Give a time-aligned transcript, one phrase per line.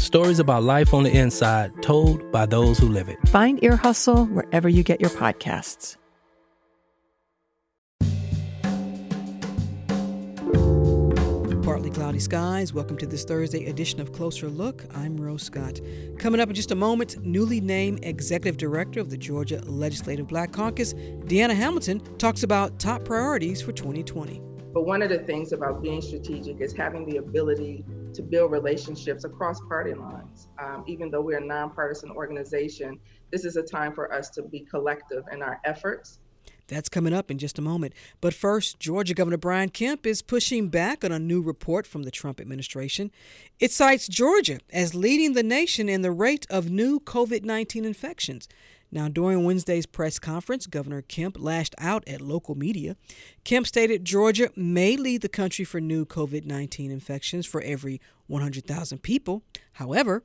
[0.00, 3.18] stories about life on the inside told by those who live it.
[3.28, 5.96] Find Ear Hustle wherever you get your podcasts.
[11.62, 12.72] Partly cloudy skies.
[12.72, 14.84] Welcome to this Thursday edition of Closer Look.
[14.94, 15.80] I'm Rose Scott.
[16.18, 20.50] Coming up in just a moment, newly named Executive Director of the Georgia Legislative Black
[20.50, 24.40] Caucus, Deanna Hamilton, talks about top priorities for 2020.
[24.72, 29.24] But one of the things about being strategic is having the ability to build relationships
[29.24, 30.48] across party lines.
[30.58, 32.98] Um, even though we're a nonpartisan organization,
[33.30, 36.20] this is a time for us to be collective in our efforts.
[36.70, 37.94] That's coming up in just a moment.
[38.20, 42.12] But first, Georgia Governor Brian Kemp is pushing back on a new report from the
[42.12, 43.10] Trump administration.
[43.58, 48.48] It cites Georgia as leading the nation in the rate of new COVID 19 infections.
[48.92, 52.96] Now, during Wednesday's press conference, Governor Kemp lashed out at local media.
[53.44, 58.98] Kemp stated Georgia may lead the country for new COVID 19 infections for every 100,000
[58.98, 59.42] people.
[59.74, 60.24] However,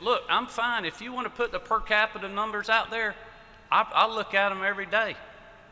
[0.00, 0.84] look, I'm fine.
[0.86, 3.14] If you want to put the per capita numbers out there,
[3.70, 5.16] I, I look at them every day,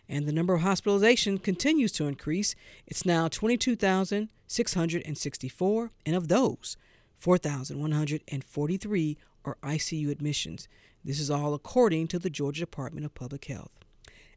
[0.06, 2.54] And the number of hospitalizations continues to increase.
[2.86, 6.76] It's now 22,664, and of those,
[7.16, 10.68] 4,143 are ICU admissions.
[11.04, 13.72] This is all according to the Georgia Department of Public Health.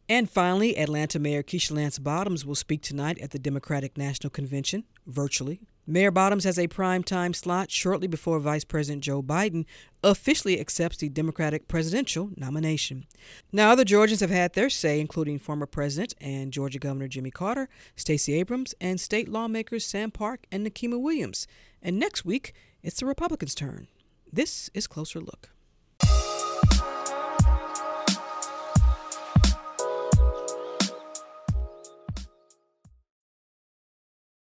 [0.10, 4.84] And finally, Atlanta Mayor Keisha Lance Bottoms will speak tonight at the Democratic National Convention
[5.08, 5.62] virtually.
[5.88, 9.66] Mayor Bottoms has a prime time slot shortly before Vice President Joe Biden
[10.04, 13.06] officially accepts the Democratic presidential nomination.
[13.52, 17.70] Now, other Georgians have had their say, including former President and Georgia Governor Jimmy Carter,
[17.96, 21.48] Stacey Abrams, and state lawmakers Sam Park and Nikema Williams.
[21.84, 23.88] And next week, it's the Republicans' turn.
[24.34, 25.55] This is Closer Look.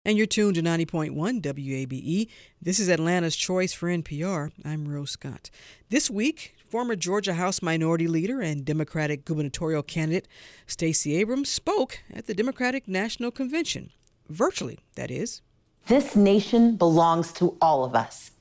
[0.04, 2.28] And you're tuned to 90.1 WABE.
[2.60, 4.50] This is Atlanta's Choice for NPR.
[4.64, 5.48] I'm Rose Scott.
[5.90, 10.26] This week, former Georgia House Minority Leader and Democratic gubernatorial candidate
[10.66, 13.92] Stacey Abrams spoke at the Democratic National Convention.
[14.28, 15.40] Virtually, that is.
[15.86, 18.32] This nation belongs to all of us.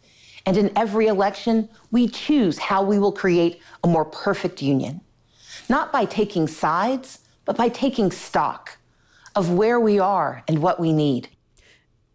[0.47, 4.99] And in every election, we choose how we will create a more perfect union.
[5.69, 8.79] Not by taking sides, but by taking stock
[9.35, 11.29] of where we are and what we need.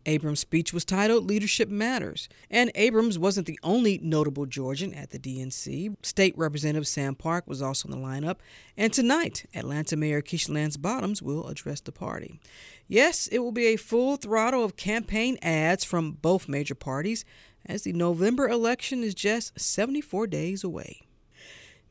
[0.07, 5.19] Abrams' speech was titled Leadership Matters, and Abrams wasn't the only notable Georgian at the
[5.19, 5.97] DNC.
[6.03, 8.37] State Representative Sam Park was also in the lineup,
[8.77, 12.41] and tonight, Atlanta Mayor Keisha Lance Bottoms will address the party.
[12.89, 17.25] Yes, it will be a full throttle of campaign ads from both major parties,
[17.67, 21.06] as the November election is just 74 days away.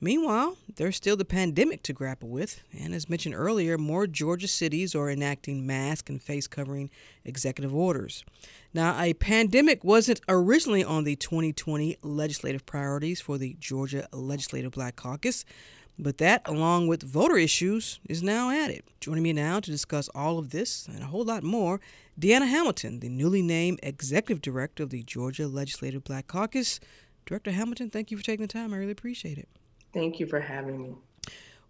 [0.06, 4.94] Meanwhile, there's still the pandemic to grapple with, and as mentioned earlier, more Georgia cities
[4.94, 6.92] are enacting mask and face covering
[7.24, 8.24] executive orders.
[8.72, 14.96] Now, a pandemic wasn't originally on the 2020 legislative priorities for the Georgia Legislative Black
[14.96, 15.44] Caucus,
[15.98, 18.84] but that, along with voter issues, is now added.
[19.00, 21.82] Joining me now to discuss all of this and a whole lot more,
[22.20, 26.80] Deanna Hamilton, the newly named Executive Director of the Georgia Legislative Black Caucus.
[27.26, 28.72] Director Hamilton, thank you for taking the time.
[28.72, 29.50] I really appreciate it.
[29.96, 30.96] Thank you for having me.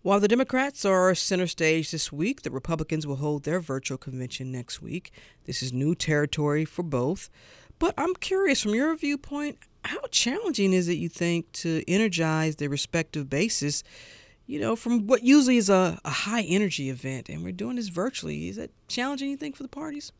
[0.01, 4.51] While the Democrats are center stage this week, the Republicans will hold their virtual convention
[4.51, 5.12] next week.
[5.45, 7.30] This is new territory for both.
[7.77, 12.69] But I'm curious, from your viewpoint, how challenging is it, you think, to energize their
[12.69, 13.83] respective bases,
[14.48, 17.30] you know, from what usually is a, a high energy event?
[17.30, 18.50] And we're doing this virtually.
[18.50, 20.12] Is that challenging, you think, for the parties?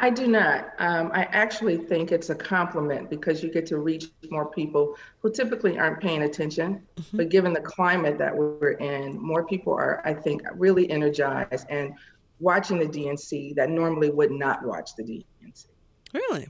[0.00, 0.72] I do not.
[0.78, 5.32] Um, I actually think it's a compliment because you get to reach more people who
[5.32, 6.82] typically aren't paying attention.
[6.96, 7.16] Mm-hmm.
[7.16, 11.94] But given the climate that we're in, more people are, I think, really energized and
[12.40, 15.66] watching the DNC that normally would not watch the DNC.
[16.12, 16.48] Really?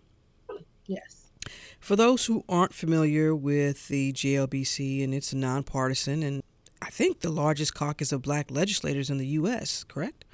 [0.86, 1.30] Yes.
[1.80, 6.42] For those who aren't familiar with the GLBC, and it's nonpartisan and
[6.80, 10.26] I think the largest caucus of black legislators in the U.S., correct?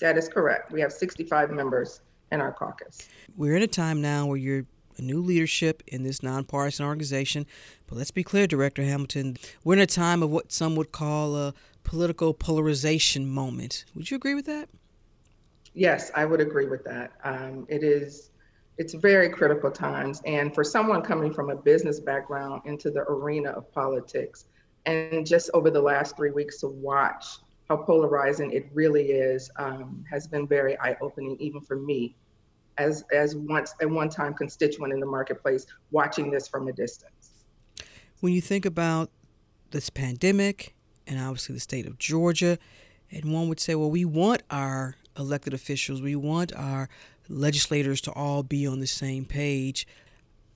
[0.00, 0.70] That is correct.
[0.72, 2.02] We have 65 members
[2.32, 3.08] in our caucus.
[3.36, 4.66] We're in a time now where you're
[4.98, 7.46] a new leadership in this nonpartisan organization.
[7.86, 11.36] But let's be clear, Director Hamilton, we're in a time of what some would call
[11.36, 11.54] a
[11.84, 13.84] political polarization moment.
[13.94, 14.68] Would you agree with that?
[15.72, 17.12] Yes, I would agree with that.
[17.24, 18.30] Um, it is,
[18.76, 20.20] it's very critical times.
[20.26, 24.44] And for someone coming from a business background into the arena of politics,
[24.86, 27.38] and just over the last three weeks to watch
[27.68, 32.16] how polarizing it really is um, has been very eye-opening even for me
[32.80, 37.44] as as once a one-time constituent in the marketplace watching this from a distance
[38.20, 39.10] when you think about
[39.70, 40.74] this pandemic
[41.06, 42.58] and obviously the state of georgia
[43.10, 46.88] and one would say well we want our elected officials we want our
[47.28, 49.86] legislators to all be on the same page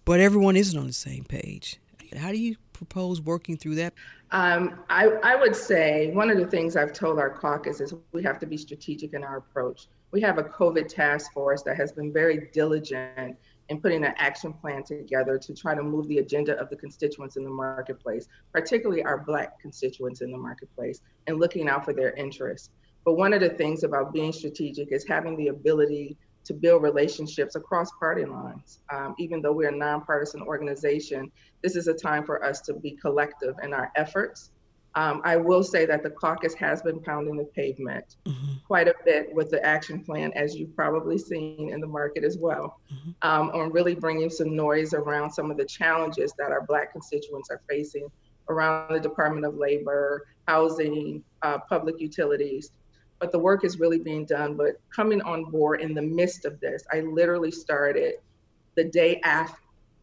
[0.05, 1.79] but everyone isn't on the same page
[2.17, 3.95] how do you propose working through that?
[4.31, 8.23] Um, I, I would say one of the things I've told our caucus is we
[8.23, 9.87] have to be strategic in our approach.
[10.15, 13.37] We have a COVID task force that has been very diligent
[13.69, 17.37] in putting an action plan together to try to move the agenda of the constituents
[17.37, 22.13] in the marketplace, particularly our Black constituents in the marketplace, and looking out for their
[22.13, 22.71] interests.
[23.05, 27.57] But one of the things about being strategic is having the ability to build relationships
[27.57, 28.79] across party lines.
[28.93, 32.93] Um, even though we're a nonpartisan organization, this is a time for us to be
[32.93, 34.53] collective in our efforts.
[34.97, 38.55] Um, I will say that the caucus has been pounding the pavement mm-hmm.
[38.67, 42.39] quite a bit with the action plan, as you've probably seen in the market as
[42.39, 43.11] well, mm-hmm.
[43.23, 47.51] um, on really bringing some noise around some of the challenges that our Black constituents
[47.51, 48.09] are facing
[48.49, 52.71] around the Department of Labor, housing, uh, public utilities
[53.21, 54.55] but the work is really being done.
[54.55, 58.17] But coming on board in the midst of this, I literally started
[58.75, 59.57] the day after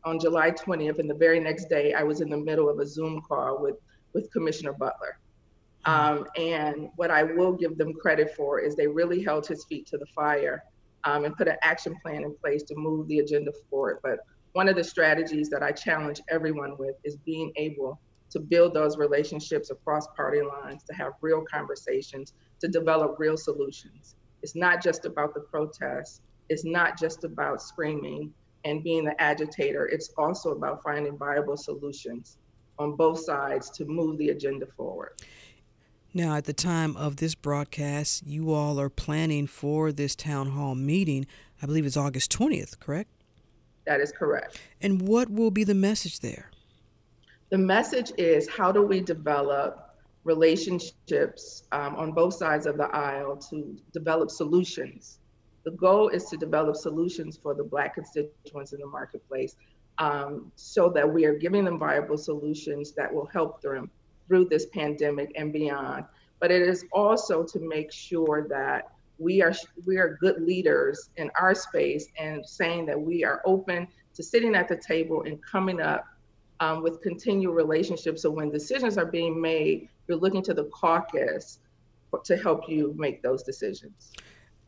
[0.03, 2.87] on July 20th, and the very next day, I was in the middle of a
[2.87, 3.75] Zoom call with
[4.13, 5.17] with Commissioner Butler.
[5.85, 9.87] Um, and what I will give them credit for is they really held his feet
[9.87, 10.63] to the fire
[11.03, 13.99] um, and put an action plan in place to move the agenda forward.
[14.03, 14.19] But
[14.53, 17.99] one of the strategies that I challenge everyone with is being able
[18.31, 24.15] to build those relationships across party lines, to have real conversations, to develop real solutions.
[24.41, 29.87] It's not just about the protests, it's not just about screaming and being the agitator,
[29.87, 32.37] it's also about finding viable solutions
[32.81, 35.13] on both sides to move the agenda forward.
[36.13, 40.75] Now, at the time of this broadcast, you all are planning for this town hall
[40.75, 41.25] meeting.
[41.61, 43.09] I believe it's August 20th, correct?
[43.85, 44.59] That is correct.
[44.81, 46.51] And what will be the message there?
[47.49, 53.37] The message is how do we develop relationships um, on both sides of the aisle
[53.49, 55.19] to develop solutions.
[55.63, 59.55] The goal is to develop solutions for the Black constituents in the marketplace
[60.01, 63.89] um, so that we are giving them viable solutions that will help them
[64.27, 66.05] through this pandemic and beyond.
[66.39, 68.89] But it is also to make sure that
[69.19, 69.53] we are
[69.85, 74.55] we are good leaders in our space and saying that we are open to sitting
[74.55, 76.07] at the table and coming up
[76.59, 78.23] um, with continual relationships.
[78.23, 81.59] So when decisions are being made, you're looking to the caucus
[82.23, 84.11] to help you make those decisions.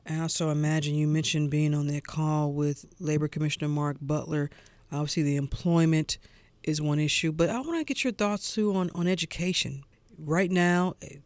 [0.07, 4.51] I also imagine you mentioned being on that call with Labor Commissioner Mark Butler.
[4.93, 6.19] Obviously, the employment
[6.63, 9.83] is one issue, but I want to get your thoughts too on, on education.
[10.17, 11.17] Right now, eh,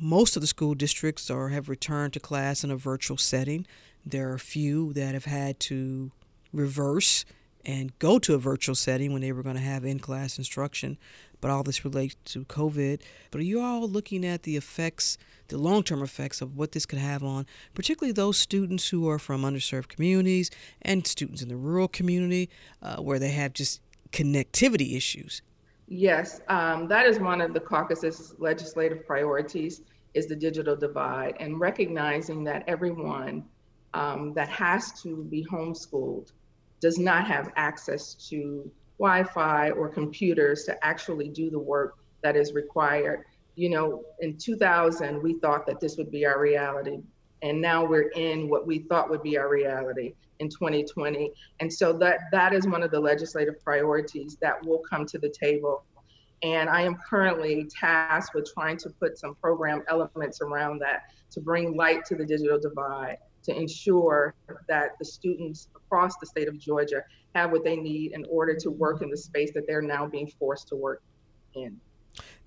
[0.00, 3.66] most of the school districts are have returned to class in a virtual setting.
[4.04, 6.12] There are a few that have had to
[6.52, 7.24] reverse
[7.66, 10.96] and go to a virtual setting when they were going to have in class instruction
[11.40, 13.00] but all this relates to COVID.
[13.30, 15.18] But are you all looking at the effects,
[15.48, 19.18] the long term effects of what this could have on, particularly those students who are
[19.18, 20.50] from underserved communities
[20.82, 22.50] and students in the rural community
[22.82, 23.80] uh, where they have just
[24.12, 25.42] connectivity issues?
[25.88, 29.82] Yes, um, that is one of the caucus's legislative priorities
[30.14, 33.44] is the digital divide and recognizing that everyone
[33.94, 36.32] um, that has to be homeschooled
[36.80, 42.52] does not have access to Wi-Fi or computers to actually do the work that is
[42.52, 43.24] required.
[43.54, 46.98] You know, in 2000, we thought that this would be our reality.
[47.42, 51.32] And now we're in what we thought would be our reality in 2020.
[51.60, 55.28] And so that that is one of the legislative priorities that will come to the
[55.28, 55.84] table.
[56.42, 61.40] And I am currently tasked with trying to put some program elements around that to
[61.40, 64.34] bring light to the digital divide to ensure
[64.68, 67.02] that the students across the state of Georgia
[67.34, 70.30] have what they need in order to work in the space that they're now being
[70.38, 71.02] forced to work
[71.54, 71.80] in.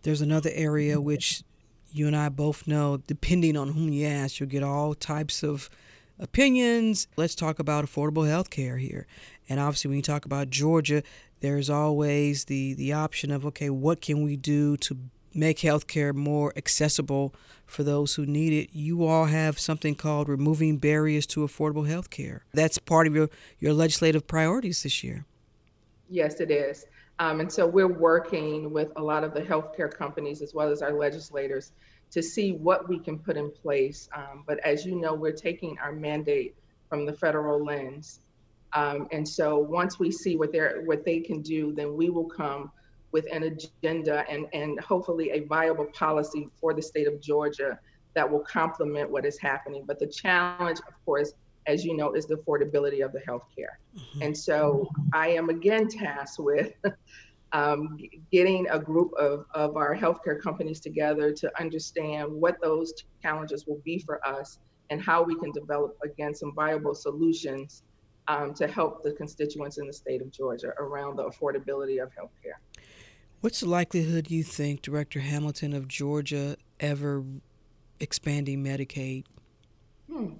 [0.03, 1.43] There's another area which
[1.91, 5.69] you and I both know, depending on whom you ask, you'll get all types of
[6.19, 7.07] opinions.
[7.15, 9.07] Let's talk about affordable health care here.
[9.47, 11.01] And obviously, when you talk about Georgia,
[11.39, 14.97] there's always the, the option of, okay, what can we do to
[15.33, 17.33] make health care more accessible
[17.65, 18.69] for those who need it?
[18.73, 22.43] You all have something called Removing Barriers to Affordable Health Care.
[22.53, 25.25] That's part of your, your legislative priorities this year.
[26.09, 26.85] Yes, it is.
[27.19, 30.81] Um, and so we're working with a lot of the healthcare companies as well as
[30.81, 31.73] our legislators
[32.11, 34.09] to see what we can put in place.
[34.15, 36.55] Um, but as you know, we're taking our mandate
[36.87, 38.21] from the federal lens.
[38.73, 42.25] Um, and so once we see what they're what they can do, then we will
[42.25, 42.71] come
[43.11, 47.79] with an agenda and, and hopefully a viable policy for the state of Georgia
[48.15, 49.83] that will complement what is happening.
[49.85, 51.33] But the challenge, of course,
[51.67, 53.77] as you know, is the affordability of the healthcare.
[53.95, 54.21] Mm-hmm.
[54.23, 56.73] And so I am again tasked with
[57.51, 57.97] um,
[58.31, 63.81] getting a group of, of our healthcare companies together to understand what those challenges will
[63.83, 67.83] be for us and how we can develop, again, some viable solutions
[68.27, 72.57] um, to help the constituents in the state of Georgia around the affordability of healthcare.
[73.41, 77.23] What's the likelihood you think, Director Hamilton of Georgia, ever
[77.99, 79.25] expanding Medicaid?
[80.11, 80.33] Hmm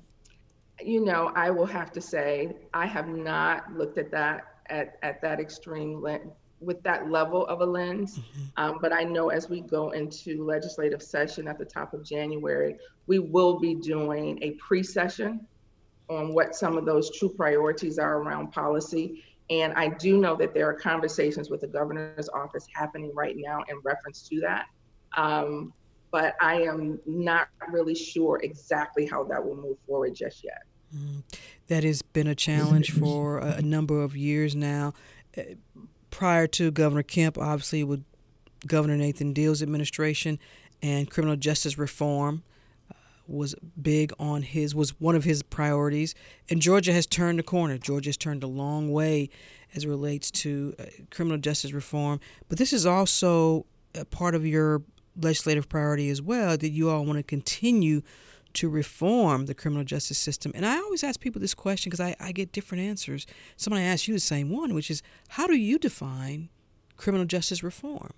[0.81, 5.21] you know, I will have to say I have not looked at that at, at
[5.21, 6.19] that extreme le-
[6.59, 8.19] with that level of a lens.
[8.19, 8.41] Mm-hmm.
[8.57, 12.77] Um, but I know as we go into legislative session at the top of January,
[13.07, 15.45] we will be doing a pre-session
[16.09, 19.23] on what some of those true priorities are around policy.
[19.49, 23.63] And I do know that there are conversations with the governor's office happening right now
[23.67, 24.65] in reference to that.
[25.17, 25.73] Um,
[26.11, 30.63] but I am not really sure exactly how that will move forward just yet.
[30.95, 31.23] Mm,
[31.67, 34.93] that has been a challenge for a, a number of years now.
[35.37, 35.41] Uh,
[36.09, 38.03] prior to Governor Kemp, obviously, with
[38.65, 40.39] Governor Nathan Deal's administration
[40.81, 42.43] and criminal justice reform
[43.29, 46.15] was big on his was one of his priorities
[46.49, 49.29] and Georgia has turned a corner Georgia has turned a long way
[49.75, 54.81] as relates to uh, criminal justice reform but this is also a part of your
[55.15, 58.01] legislative priority as well that you all want to continue
[58.53, 60.51] to reform the criminal justice system.
[60.55, 63.27] And I always ask people this question because I, I get different answers.
[63.57, 66.49] Somebody asked you the same one, which is how do you define
[66.97, 68.11] criminal justice reform?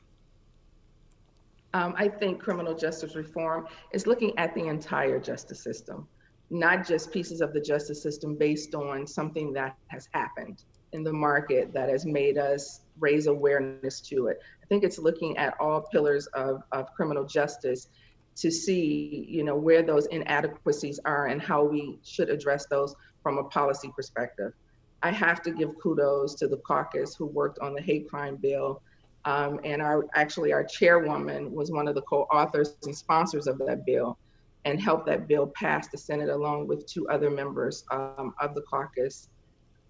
[1.74, 6.08] Um, I think criminal justice reform is looking at the entire justice system,
[6.50, 10.63] not just pieces of the justice system based on something that has happened
[10.94, 14.40] in the market that has made us raise awareness to it.
[14.62, 17.88] I think it's looking at all pillars of, of criminal justice
[18.36, 23.38] to see, you know, where those inadequacies are and how we should address those from
[23.38, 24.51] a policy perspective.
[25.04, 28.82] I have to give kudos to the caucus who worked on the hate crime bill.
[29.25, 33.86] Um, and our actually our chairwoman was one of the co-authors and sponsors of that
[33.86, 34.18] bill
[34.66, 38.62] and helped that bill pass the Senate along with two other members um, of the
[38.62, 39.30] caucus.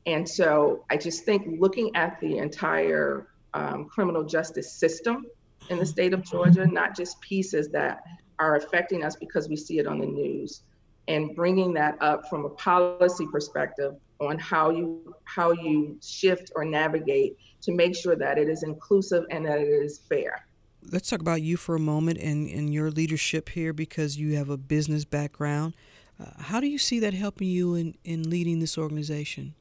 [0.05, 5.25] And so I just think looking at the entire um, criminal justice system
[5.69, 8.03] in the state of Georgia, not just pieces that
[8.39, 10.63] are affecting us because we see it on the news
[11.07, 16.63] and bringing that up from a policy perspective on how you how you shift or
[16.63, 20.45] navigate to make sure that it is inclusive and that it is fair
[20.91, 24.49] let's talk about you for a moment and, and your leadership here because you have
[24.49, 25.73] a business background
[26.19, 29.53] uh, how do you see that helping you in, in leading this organization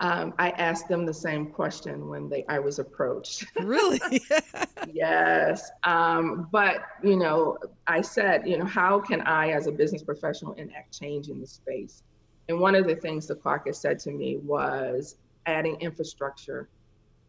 [0.00, 3.44] um, I asked them the same question when they I was approached.
[3.60, 4.00] Really?
[4.92, 5.70] yes.
[5.82, 10.52] Um, but you know, I said, you know, how can I, as a business professional,
[10.54, 12.02] enact change in the space?
[12.48, 16.68] And one of the things the caucus said to me was adding infrastructure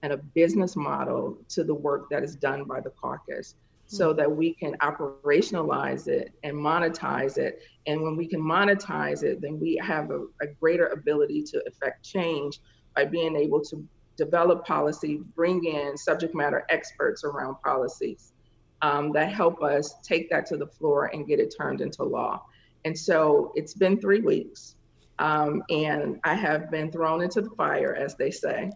[0.02, 3.56] and a business model to the work that is done by the caucus
[3.88, 7.64] so that we can operationalize it and monetize it.
[7.88, 12.06] And when we can monetize it, then we have a, a greater ability to affect
[12.06, 12.60] change
[12.96, 13.86] by being able to
[14.16, 18.34] develop policy, bring in subject matter experts around policies
[18.82, 22.44] um, that help us take that to the floor and get it turned into law.
[22.86, 24.76] And so it's been three weeks,
[25.20, 28.72] um, and I have been thrown into the fire, as they say.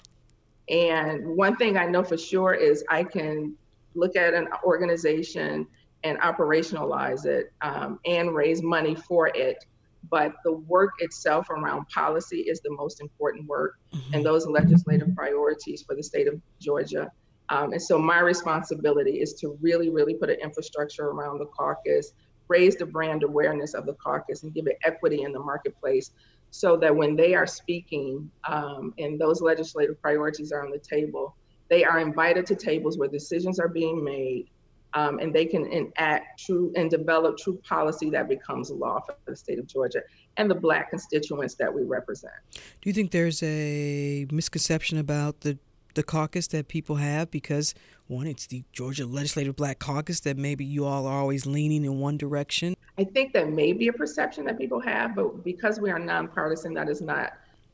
[0.69, 3.55] And one thing I know for sure is I can
[3.95, 5.67] look at an organization
[6.03, 9.63] and operationalize it um, and raise money for it.
[10.11, 14.13] But the work itself around policy is the most important work, mm-hmm.
[14.13, 17.09] and those legislative priorities for the state of Georgia.
[17.47, 22.11] Um, and so my responsibility is to really, really put an infrastructure around the caucus,
[22.53, 26.11] raise the brand awareness of the caucus and give it equity in the marketplace
[26.51, 31.35] so that when they are speaking um, and those legislative priorities are on the table,
[31.69, 34.45] they are invited to tables where decisions are being made
[34.93, 39.35] um, and they can enact true and develop true policy that becomes law for the
[39.35, 40.01] state of Georgia
[40.37, 42.33] and the black constituents that we represent.
[42.53, 45.57] Do you think there's a misconception about the
[45.93, 47.73] the caucus that people have because
[48.07, 51.99] one it's the Georgia Legislative Black Caucus that maybe you all are always leaning in
[51.99, 52.75] one direction?
[52.97, 56.73] I think that may be a perception that people have, but because we are nonpartisan,
[56.75, 57.33] that is not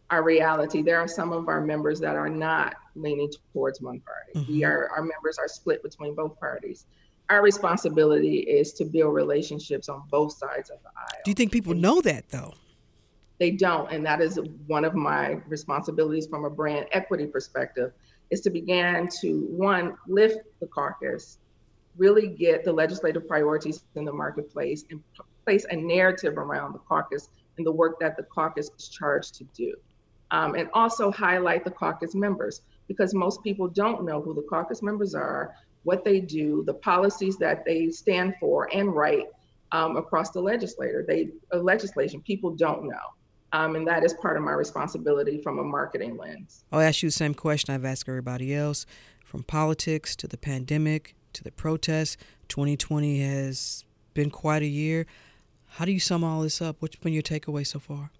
[0.09, 0.81] our reality.
[0.81, 4.39] There are some of our members that are not leaning towards one party.
[4.45, 4.53] Mm-hmm.
[4.53, 6.85] We are our members are split between both parties.
[7.29, 11.21] Our responsibility is to build relationships on both sides of the aisle.
[11.25, 12.53] Do you think people know that though?
[13.39, 17.93] They don't, and that is one of my responsibilities from a brand equity perspective
[18.31, 21.39] is to begin to one lift the caucus
[21.97, 25.01] really get the legislative priorities in the marketplace and
[25.45, 29.43] place a narrative around the caucus and the work that the caucus is charged to
[29.55, 29.75] do.
[30.31, 34.81] Um, and also highlight the caucus members because most people don't know who the caucus
[34.81, 39.25] members are what they do the policies that they stand for and write
[39.71, 41.03] um, across the legislator.
[41.07, 42.21] They uh, legislation.
[42.21, 43.13] People don't know
[43.53, 46.63] um, and that is part of my responsibility from a marketing lens.
[46.71, 48.85] I'll ask you the same question I've asked everybody else
[49.23, 52.17] from politics to the pandemic to the protests.
[52.49, 55.05] 2020 has been quite a year.
[55.67, 56.77] How do you sum all this up?
[56.79, 58.11] What's been your takeaway so far?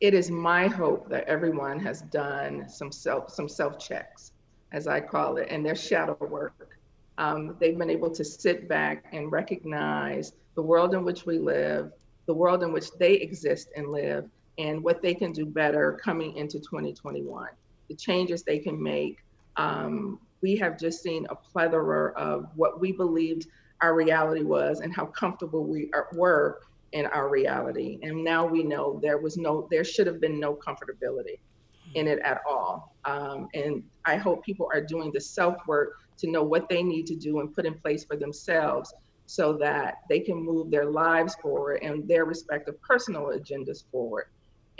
[0.00, 4.32] It is my hope that everyone has done some self some self checks,
[4.72, 6.78] as I call it, and their shadow work.
[7.18, 11.92] Um, they've been able to sit back and recognize the world in which we live,
[12.30, 14.24] the world in which they exist and live
[14.56, 17.48] and what they can do better coming into 2021,
[17.88, 19.16] the changes they can make.
[19.56, 23.48] Um, we have just seen a plethora of what we believed
[23.80, 26.60] our reality was and how comfortable we are, were
[26.92, 27.98] in our reality.
[28.04, 31.40] And now we know there was no, there should have been no comfortability
[31.96, 32.94] in it at all.
[33.06, 37.08] Um, and I hope people are doing the self work to know what they need
[37.08, 38.94] to do and put in place for themselves
[39.30, 44.24] so that they can move their lives forward and their respective personal agendas forward.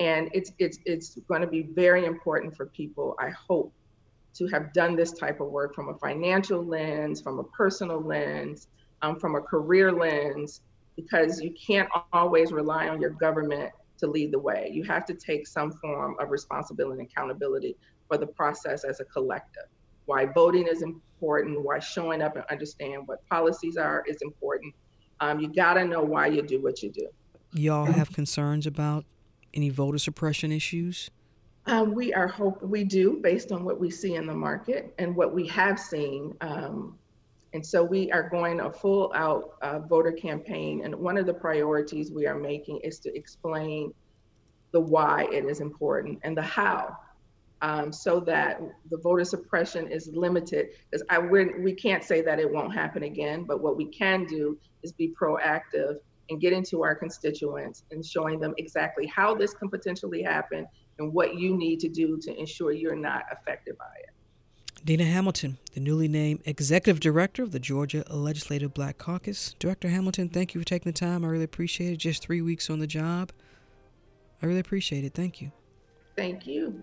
[0.00, 3.72] And it's it's it's going to be very important for people, I hope,
[4.35, 8.66] to have done this type of work from a financial lens, from a personal lens,
[9.03, 10.62] um, from a career lens,
[10.96, 14.68] because you can't always rely on your government to lead the way.
[14.72, 17.77] You have to take some form of responsibility and accountability
[18.09, 19.68] for the process as a collective.
[20.11, 24.75] Why voting is important why showing up and understand what policies are is important.
[25.20, 27.07] Um, you got to know why you do what you do.
[27.53, 29.05] Y'all have concerns about
[29.55, 31.11] any voter suppression issues?
[31.66, 35.14] Um, we are hope we do based on what we see in the market and
[35.14, 36.35] what we have seen.
[36.40, 36.99] Um,
[37.53, 40.85] and so we are going a full out uh, voter campaign.
[40.85, 43.94] And one of the priorities we are making is to explain
[44.73, 46.96] the why it is important and the how
[47.62, 50.68] um, so that the voter suppression is limited.
[50.90, 54.59] Because I we can't say that it won't happen again, but what we can do
[54.83, 55.96] is be proactive
[56.31, 60.66] and get into our constituents and showing them exactly how this can potentially happen
[60.99, 64.11] and what you need to do to ensure you're not affected by it.
[64.83, 69.55] Dina Hamilton, the newly named Executive Director of the Georgia Legislative Black Caucus.
[69.59, 71.23] Director Hamilton, thank you for taking the time.
[71.23, 71.96] I really appreciate it.
[71.99, 73.31] Just three weeks on the job.
[74.42, 75.12] I really appreciate it.
[75.12, 75.53] Thank you.
[76.16, 76.83] Thank you.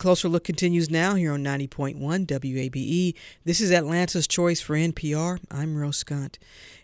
[0.00, 3.14] Closer Look continues now here on 90.1 WABE.
[3.44, 5.40] This is Atlanta's Choice for NPR.
[5.50, 6.38] I'm Rose Scott.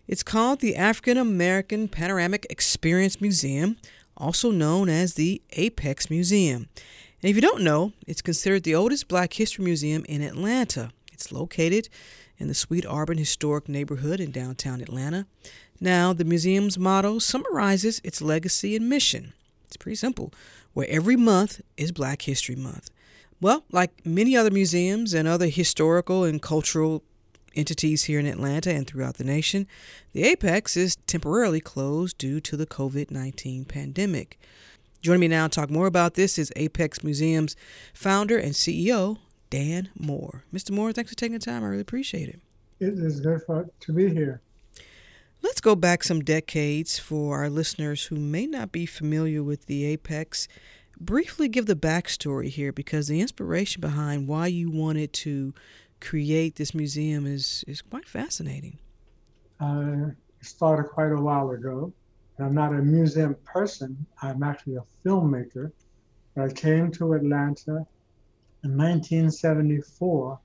[0.07, 3.79] It's called the African American Panoramic Experience Museum,
[4.19, 6.69] also known as the Apex Museum.
[7.23, 10.91] And if you don't know, it's considered the oldest black history museum in Atlanta.
[11.11, 11.89] It's located
[12.37, 15.27] in the Sweet Auburn Historic Neighborhood in downtown Atlanta.
[15.81, 19.33] Now, the museum's motto summarizes its legacy and mission.
[19.65, 20.35] It's pretty simple,
[20.75, 22.91] where every month is Black History Month.
[23.41, 27.03] Well, like many other museums and other historical and cultural
[27.55, 29.67] entities here in Atlanta and throughout the nation,
[30.13, 34.39] the Apex is temporarily closed due to the COVID 19 pandemic.
[35.03, 37.57] Joining me now to talk more about this is Apex Museum's
[37.93, 39.19] founder and CEO,
[39.51, 40.45] Dan Moore.
[40.53, 40.71] Mr.
[40.71, 41.63] Moore, thanks for taking the time.
[41.63, 42.41] I really appreciate it.
[42.81, 43.41] It is good
[43.81, 44.41] to be here.
[45.43, 49.85] Let's go back some decades for our listeners who may not be familiar with the
[49.85, 50.49] Apex.
[50.99, 55.53] Briefly give the backstory here because the inspiration behind why you wanted to
[56.01, 58.79] create this museum is, is quite fascinating.
[59.61, 61.93] It started quite a while ago.
[62.39, 65.73] I'm not a museum person, I'm actually a filmmaker.
[66.37, 67.87] I came to Atlanta
[68.63, 70.39] in 1974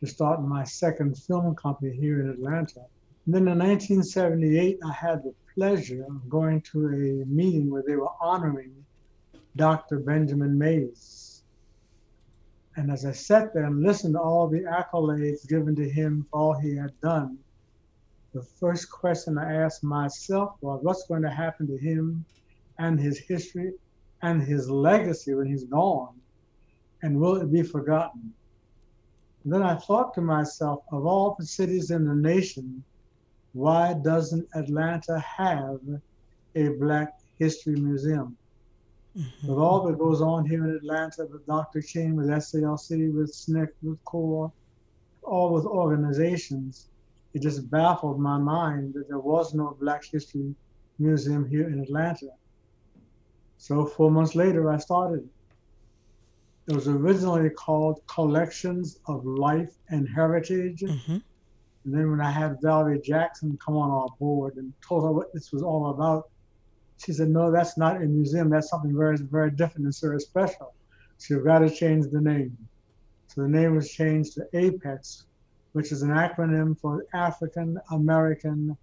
[0.00, 2.80] to start my second film company here in Atlanta.
[3.26, 7.94] And then in 1978, I had the pleasure of going to a meeting where they
[7.94, 8.84] were honoring
[9.56, 9.98] Dr.
[9.98, 11.42] Benjamin Mays.
[12.76, 16.38] And as I sat there and listened to all the accolades given to him for
[16.38, 17.38] all he had done,
[18.32, 22.24] the first question I asked myself was what's going to happen to him
[22.78, 23.74] and his history
[24.22, 26.14] and his legacy when he's gone?
[27.02, 28.32] And will it be forgotten?
[29.44, 32.82] And then I thought to myself, of all the cities in the nation,
[33.52, 35.80] why doesn't Atlanta have
[36.54, 38.36] a Black History Museum?
[39.16, 39.48] Mm-hmm.
[39.48, 41.82] With all that goes on here in Atlanta with Dr.
[41.82, 44.50] King, with SCLC, with SNCC, with CORE,
[45.22, 46.88] all those organizations,
[47.34, 50.54] it just baffled my mind that there was no Black History
[50.98, 52.30] Museum here in Atlanta.
[53.58, 55.28] So four months later, I started.
[56.68, 60.80] It was originally called Collections of Life and Heritage.
[60.80, 61.18] Mm-hmm.
[61.84, 65.32] And then when I had Valerie Jackson come on our board and told her what
[65.32, 66.30] this was all about,
[67.04, 68.50] she said, "No, that's not a museum.
[68.50, 70.74] That's something very, very different and very special.
[71.18, 72.56] So you've got to change the name."
[73.28, 75.24] So the name was changed to Apex,
[75.72, 78.76] which is an acronym for African American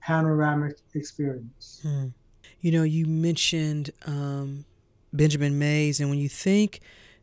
[0.00, 1.80] Panoramic Experience.
[1.82, 2.08] Hmm.
[2.60, 4.64] You know, you mentioned um,
[5.12, 6.80] Benjamin Mays, and when you think,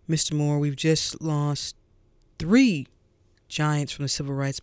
[0.09, 0.33] Mr.
[0.33, 1.75] Moore, we've just lost
[2.39, 2.87] three
[3.47, 4.61] giants from the civil rights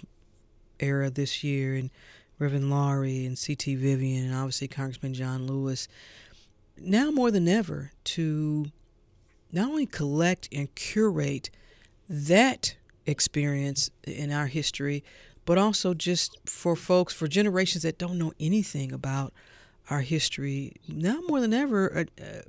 [0.81, 1.91] era this year, and
[2.39, 3.75] Reverend Lowery and C.T.
[3.75, 5.89] Vivian, and obviously Congressman John Lewis.
[6.77, 8.67] Now more than ever, to
[9.51, 11.51] not only collect and curate
[12.09, 15.03] that experience in our history,
[15.45, 19.33] but also just for folks, for generations that don't know anything about
[19.91, 20.75] our history.
[20.87, 22.43] Now more than ever, a, a,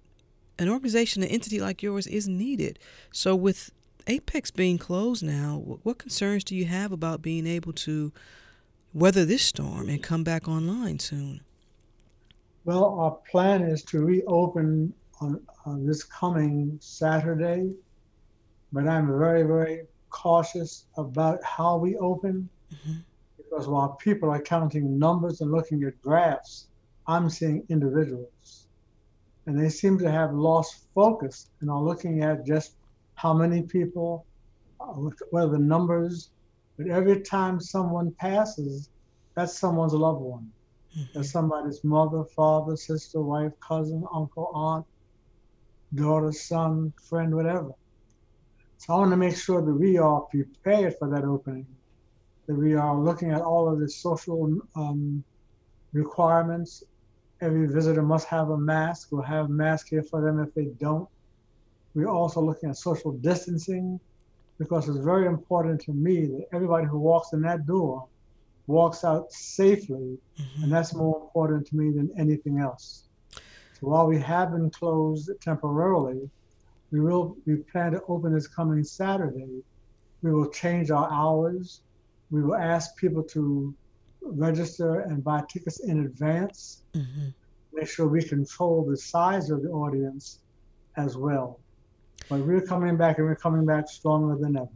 [0.60, 2.78] an organization, an entity like yours is needed.
[3.12, 3.72] So, with
[4.08, 8.12] Apex being closed now, what concerns do you have about being able to
[8.94, 11.42] weather this storm and come back online soon?
[12.66, 17.74] Well, our plan is to reopen on, on this coming Saturday,
[18.72, 23.00] but I'm very, very cautious about how we open mm-hmm.
[23.38, 26.68] because while people are counting numbers and looking at graphs,
[27.08, 28.68] I'm seeing individuals.
[29.46, 32.74] And they seem to have lost focus and are looking at just
[33.16, 34.26] how many people,
[34.80, 34.94] uh,
[35.32, 36.30] what are the numbers.
[36.80, 38.90] But every time someone passes,
[39.36, 40.50] that's someone's loved one.
[40.98, 41.12] Mm-hmm.
[41.14, 44.86] That's somebody's mother, father, sister, wife, cousin, uncle, aunt,
[45.94, 47.72] daughter, son, friend, whatever.
[48.78, 51.68] So I want to make sure that we are prepared for that opening,
[52.48, 55.22] that we are looking at all of the social um,
[55.92, 56.86] requirements.
[57.42, 59.10] Every visitor must have a mask.
[59.12, 61.10] We'll have masks here for them if they don't.
[61.94, 64.00] We're also looking at social distancing
[64.60, 68.06] because it's very important to me that everybody who walks in that door
[68.68, 70.64] walks out safely, mm-hmm.
[70.64, 73.06] and that's more important to me than anything else.
[73.32, 76.30] So while we have been closed temporarily,
[76.92, 79.64] we will we plan to open this coming Saturday.
[80.22, 81.82] We will change our hours.
[82.30, 83.74] We will ask people to
[84.22, 86.84] register and buy tickets in advance.
[86.94, 87.30] Mm-hmm.
[87.74, 90.40] Make sure we control the size of the audience
[90.98, 91.60] as well.
[92.30, 94.70] But we're coming back and we're coming back stronger than ever.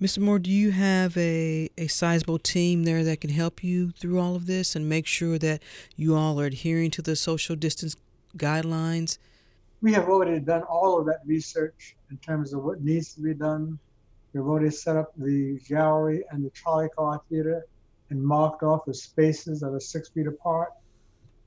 [0.00, 0.18] Mr.
[0.18, 4.36] Moore, do you have a, a sizable team there that can help you through all
[4.36, 5.62] of this and make sure that
[5.96, 7.96] you all are adhering to the social distance
[8.36, 9.18] guidelines?
[9.82, 13.34] we have already done all of that research in terms of what needs to be
[13.34, 13.78] done.
[14.32, 17.66] We've already set up the gallery and the trolley car theater
[18.10, 20.72] and marked off the spaces that are six feet apart.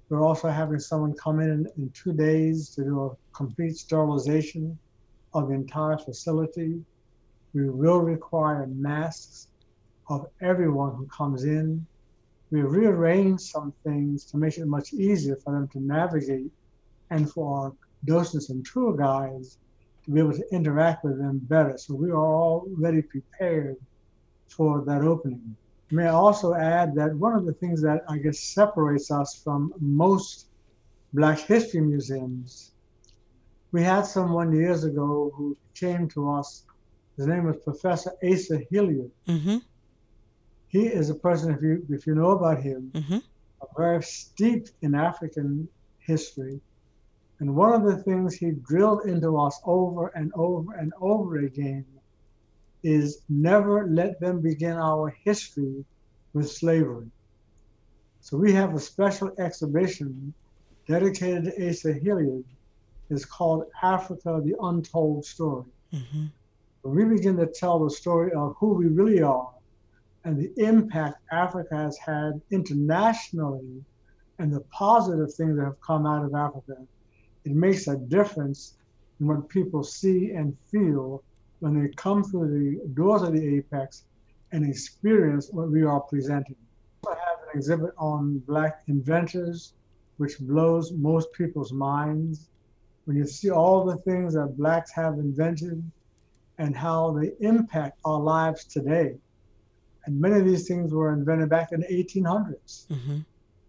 [0.10, 4.78] We're also having someone come in in two days to do a complete sterilization
[5.34, 6.84] of the entire facility.
[7.54, 9.48] We will require masks
[10.08, 11.86] of everyone who comes in.
[12.52, 16.52] We rearranged some things to make it much easier for them to navigate
[17.10, 17.74] and for our
[18.06, 19.58] docents and tour guides
[20.06, 21.78] to be able to interact with them better.
[21.78, 23.78] So we are already prepared
[24.48, 25.56] for that opening.
[25.92, 29.74] May I also add that one of the things that I guess separates us from
[29.80, 30.48] most
[31.14, 32.72] Black History museums,
[33.72, 36.64] we had someone years ago who came to us.
[37.18, 39.12] His name was Professor Asa Hilliard.
[39.28, 39.58] Mm-hmm.
[40.70, 43.18] He is a person, if you if you know about him, Mm-hmm.
[43.78, 45.68] very steeped in African
[46.00, 46.60] history.
[47.40, 51.86] And one of the things he drilled into us over and over and over again
[52.84, 55.86] is never let them begin our history
[56.34, 57.10] with slavery.
[58.22, 60.34] So we have a special exhibition
[60.88, 62.44] dedicated to Asa Hilliard.
[63.10, 65.66] It's called Africa, the Untold Story.
[65.94, 66.26] Mm-hmm.
[66.82, 69.52] When we begin to tell the story of who we really are
[70.24, 73.84] and the impact Africa has had internationally
[74.38, 76.76] and the positive things that have come out of Africa,
[77.46, 78.76] it makes a difference
[79.20, 81.24] in what people see and feel
[81.60, 84.06] when they come through the doors of the Apex
[84.52, 86.56] and experience what we are presenting.
[87.08, 89.74] I have an exhibit on Black inventors,
[90.18, 92.50] which blows most people's minds.
[93.10, 95.82] When you see all the things that Blacks have invented
[96.60, 99.16] and how they impact our lives today.
[100.06, 102.86] And many of these things were invented back in the 1800s.
[102.86, 103.18] Mm-hmm.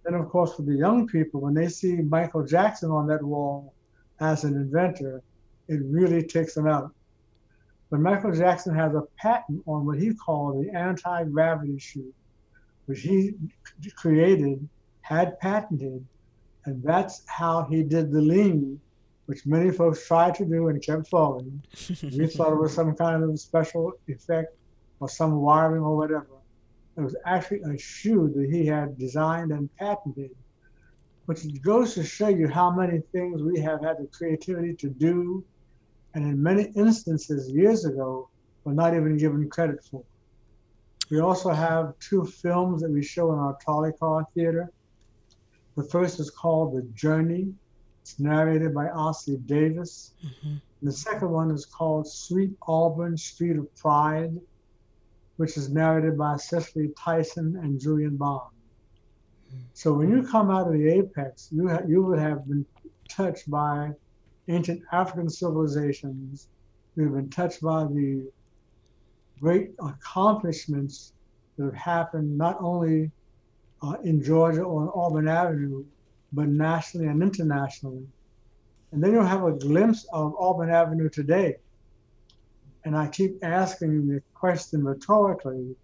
[0.04, 3.72] Then, of course, for the young people, when they see Michael Jackson on that wall
[4.20, 5.22] as an inventor,
[5.68, 6.92] it really takes them out.
[7.88, 12.12] But Michael Jackson has a patent on what he called the anti gravity shoe,
[12.84, 13.32] which he
[13.96, 14.68] created,
[15.00, 16.04] had patented,
[16.66, 18.78] and that's how he did the lean,
[19.30, 21.62] which many folks tried to do and kept falling.
[22.02, 24.56] we thought it was some kind of special effect
[24.98, 26.26] or some wiring or whatever.
[26.96, 30.32] It was actually a shoe that he had designed and patented,
[31.26, 35.44] which goes to show you how many things we have had the creativity to do,
[36.14, 38.28] and in many instances years ago,
[38.64, 40.02] were not even given credit for.
[41.08, 44.72] We also have two films that we show in our trolley car theater.
[45.76, 47.54] The first is called The Journey.
[48.10, 50.14] It's narrated by Ossie Davis.
[50.26, 50.56] Mm-hmm.
[50.82, 54.32] The second one is called Sweet Auburn Street of Pride,
[55.36, 58.50] which is narrated by Cicely Tyson and Julian Bond.
[59.74, 62.66] So when you come out of the apex, you ha- you would have been
[63.08, 63.92] touched by
[64.48, 66.48] ancient African civilizations.
[66.96, 68.28] You've been touched by the
[69.40, 71.12] great accomplishments
[71.56, 73.12] that have happened not only
[73.82, 75.84] uh, in Georgia or on Auburn Avenue,
[76.32, 78.06] but nationally and internationally.
[78.92, 81.56] And then you'll have a glimpse of Auburn Avenue today.
[82.84, 85.76] And I keep asking the question rhetorically.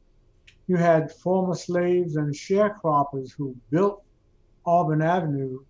[0.66, 4.02] You had former slaves and sharecroppers who built
[4.64, 5.60] Auburn Avenue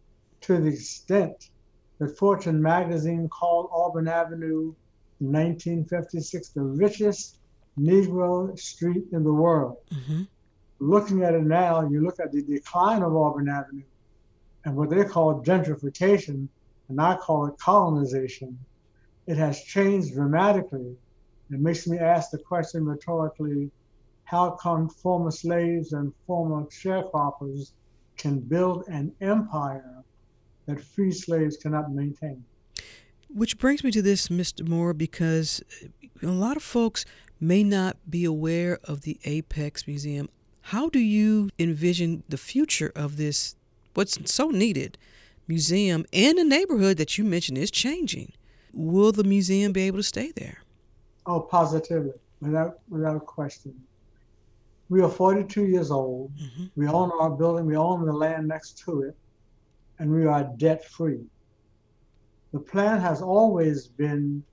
[0.43, 1.51] to the extent
[1.99, 4.75] that Fortune magazine called Auburn Avenue
[5.21, 7.39] in 1956 the richest
[7.79, 9.77] Negro street in the world.
[9.93, 10.23] Mm-hmm.
[10.79, 13.83] Looking at it now, you look at the decline of Auburn Avenue
[14.67, 16.49] and what they call gentrification,
[16.89, 18.59] and I call it colonization.
[19.27, 20.97] It has changed dramatically.
[21.51, 23.71] It makes me ask the question rhetorically
[24.25, 27.71] how come former slaves and former sharecroppers
[28.17, 30.03] can build an empire
[30.67, 32.45] that free slaves cannot maintain?
[33.29, 34.67] Which brings me to this, Mr.
[34.67, 35.63] Moore, because
[36.21, 37.05] a lot of folks
[37.39, 40.29] may not be aware of the Apex Museum.
[40.63, 43.55] How do you envision the future of this,
[43.97, 44.99] what's so needed,
[45.49, 48.33] museum and the neighborhood that you mentioned is changing?
[48.73, 50.59] Will the museum be able to stay there?
[51.25, 53.75] Oh, positively, without without question.
[54.89, 56.33] We are 42 years old.
[56.37, 56.65] Mm-hmm.
[56.77, 57.67] We own our building.
[57.67, 59.17] We own the land next to it,
[59.99, 61.25] and we are debt free.
[62.53, 64.45] The plan has always been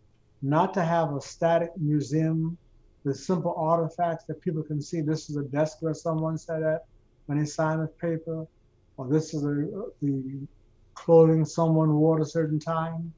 [0.41, 2.58] not to have a static museum
[3.03, 5.01] with simple artifacts that people can see.
[5.01, 6.86] This is a desk where someone sat at
[7.27, 8.45] when they signed a paper,
[8.97, 9.67] or this is a,
[10.01, 10.47] the
[10.93, 13.13] clothing someone wore at a certain time.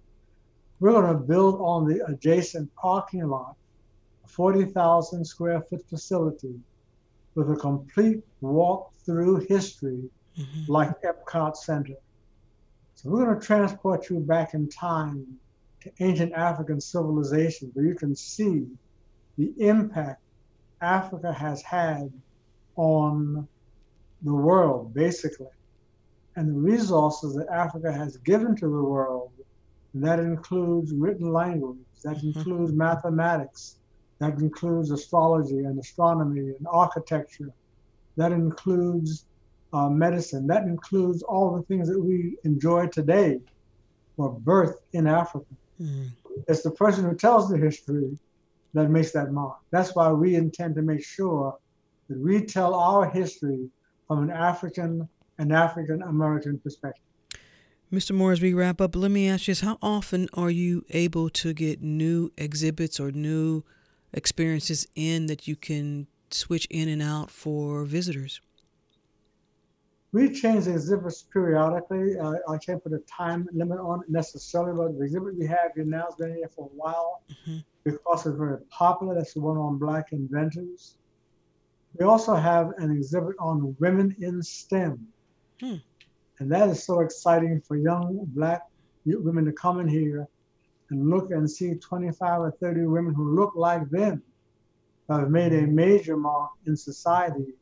[0.80, 3.56] We're going to build on the adjacent parking lot,
[4.24, 6.56] a 40,000 square foot facility
[7.36, 10.70] with a complete walk through history Mm-hmm.
[10.70, 11.94] like Epcot Center.
[12.96, 15.26] So we're going to transport you back in time
[15.82, 18.68] to ancient African civilization where you can see
[19.38, 20.22] the impact
[20.82, 22.12] Africa has had
[22.76, 23.48] on
[24.24, 25.48] the world, basically,
[26.36, 29.32] and the resources that Africa has given to the world.
[29.94, 32.36] And that includes written language, that Mhm.
[32.36, 33.80] includes mathematics,
[34.20, 37.52] that includes astrology and astronomy and architecture,
[38.18, 39.26] that includes
[39.74, 43.42] uh, medicine, that includes all the things that we enjoy today
[44.16, 45.54] were birthed in Africa.
[45.82, 46.08] Mm-hmm.
[46.48, 48.18] It's the person who tells the history
[48.74, 49.58] that makes that mark.
[49.72, 51.58] That's why we intend to make sure
[52.08, 53.70] that we tell our history
[54.08, 57.04] from an African and African American perspective.
[57.92, 58.14] Mr.
[58.14, 61.30] Moore, as we wrap up, let me ask you this how often are you able
[61.30, 63.64] to get new exhibits or new
[64.12, 68.42] experiences in that you can switch in and out for visitors?
[70.12, 72.18] We change the exhibits periodically.
[72.18, 75.74] Uh, I can't put a time limit on it necessarily, but the exhibit we have
[75.76, 77.58] here now has been here for a while mm-hmm.
[77.84, 79.14] because it's very popular.
[79.14, 80.96] That's the one on Black inventors.
[82.00, 85.06] We also have an exhibit on women in STEM.
[85.60, 85.76] Hmm.
[86.40, 88.62] And that is so exciting for young Black
[89.06, 90.28] women to come in here
[90.90, 94.22] and look and see 25 or 30 women who look like them
[95.10, 97.54] have made a major mark in society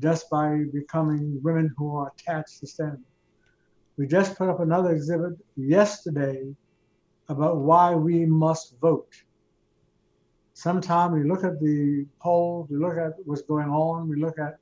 [0.00, 3.04] just by becoming women who are attached to STEM.
[3.96, 6.54] We just put up another exhibit yesterday
[7.28, 9.14] about why we must vote.
[10.52, 14.58] Sometimes we look at the polls, we look at what's going on, we look at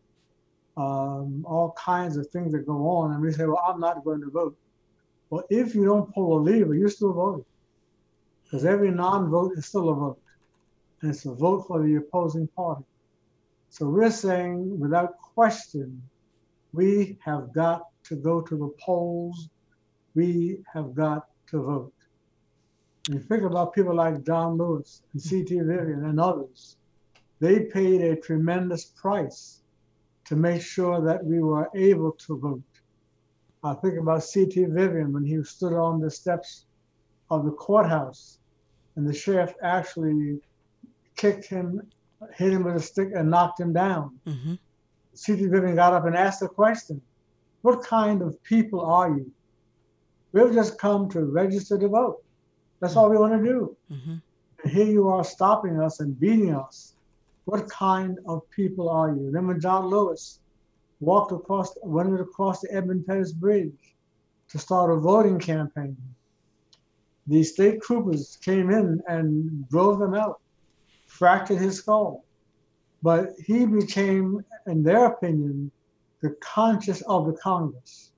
[0.76, 4.20] um, all kinds of things that go on, and we say, well, I'm not going
[4.20, 4.56] to vote.
[5.30, 7.44] Well, if you don't pull a lever, you're still voting.
[8.44, 10.20] Because every non vote is still a vote.
[11.00, 12.84] And it's a vote for the opposing party.
[13.70, 16.02] So we're saying without question,
[16.72, 19.48] we have got to go to the polls.
[20.14, 21.94] We have got to vote.
[23.08, 25.58] And you think about people like John Lewis and C.T.
[25.58, 26.76] Vivian and others.
[27.40, 29.61] They paid a tremendous price
[30.26, 32.62] to make sure that we were able to vote.
[33.64, 34.64] I think about C.T.
[34.64, 36.66] Vivian when he stood on the steps
[37.30, 38.38] of the courthouse
[38.96, 40.40] and the sheriff actually
[41.16, 41.80] kicked him
[42.36, 44.18] hit him with a stick and knocked him down.
[44.26, 44.54] Mm-hmm.
[45.14, 45.46] C.T.
[45.46, 47.00] Vivian got up and asked the question,
[47.62, 49.30] what kind of people are you?
[50.32, 52.22] We've just come to register to vote.
[52.80, 53.00] That's mm-hmm.
[53.00, 53.76] all we want to do.
[53.90, 54.14] Mm-hmm.
[54.64, 56.94] And here you are stopping us and beating us.
[57.44, 59.30] What kind of people are you?
[59.32, 60.40] When John Lewis
[61.00, 63.94] walked across, went across the Edmund Pettus Bridge
[64.48, 65.96] to start a voting campaign,
[67.26, 70.40] the state troopers came in and drove them out
[71.12, 72.24] fractured his skull.
[73.02, 75.70] But he became, in their opinion,
[76.20, 78.12] the conscience of the Congress.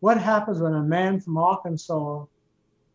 [0.00, 2.24] What happens when a man from Arkansas,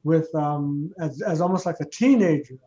[0.04, 2.58] with um, as, as almost like a teenager,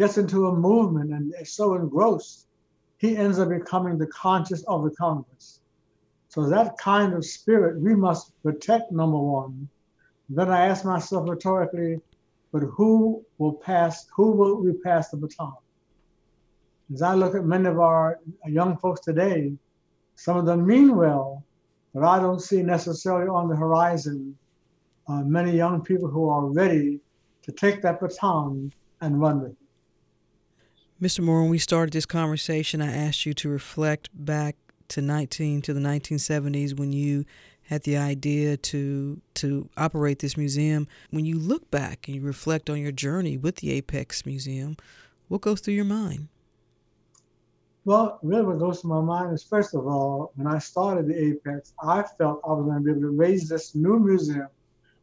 [0.00, 2.46] gets into a movement and is so engrossed,
[2.96, 5.60] he ends up becoming the conscience of the Congress.
[6.28, 9.68] So that kind of spirit we must protect, number one.
[10.30, 12.00] Then I ask myself rhetorically,
[12.50, 15.52] but who will pass, who will we pass the baton?
[16.94, 19.52] As I look at many of our young folks today,
[20.14, 21.44] some of them mean well,
[21.92, 24.34] but I don't see necessarily on the horizon
[25.08, 27.00] uh, many young people who are ready
[27.42, 29.59] to take that baton and run with it.
[31.00, 31.20] Mr.
[31.20, 34.56] Moore, when we started this conversation, I asked you to reflect back
[34.88, 37.24] to 19 to the 1970s when you
[37.62, 40.86] had the idea to to operate this museum.
[41.08, 44.76] When you look back and you reflect on your journey with the Apex Museum,
[45.28, 46.28] what goes through your mind?
[47.86, 51.18] Well, really what goes through my mind is first of all, when I started the
[51.18, 54.48] Apex, I felt I was going to be able to raise this new museum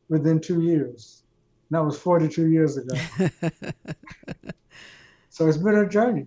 [0.09, 1.23] within two years.
[1.69, 2.95] And that was 42 years ago.
[5.37, 6.25] so it's been a journey.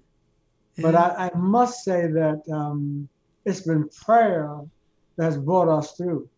[0.78, 3.08] But I, I must say that um,
[3.44, 4.60] it's been prayer
[5.16, 6.28] that has brought us through.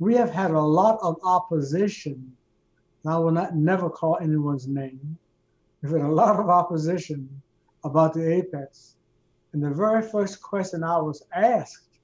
[0.00, 2.32] We have had a lot of opposition.
[3.06, 5.16] I will not never call anyone's name.
[5.80, 7.28] We've had a lot of opposition
[7.84, 8.96] about the Apex.
[9.52, 12.00] And the very first question I was asked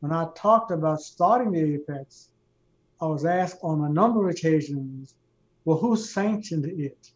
[0.00, 2.28] when I talked about starting the Apex,
[3.00, 5.14] I was asked on a number of occasions,
[5.64, 7.12] well, who sanctioned it?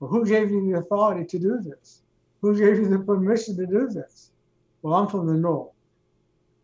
[0.00, 2.02] Well, who gave you the authority to do this?
[2.40, 4.32] Who gave you the permission to do this?
[4.82, 5.72] Well, I'm from the North.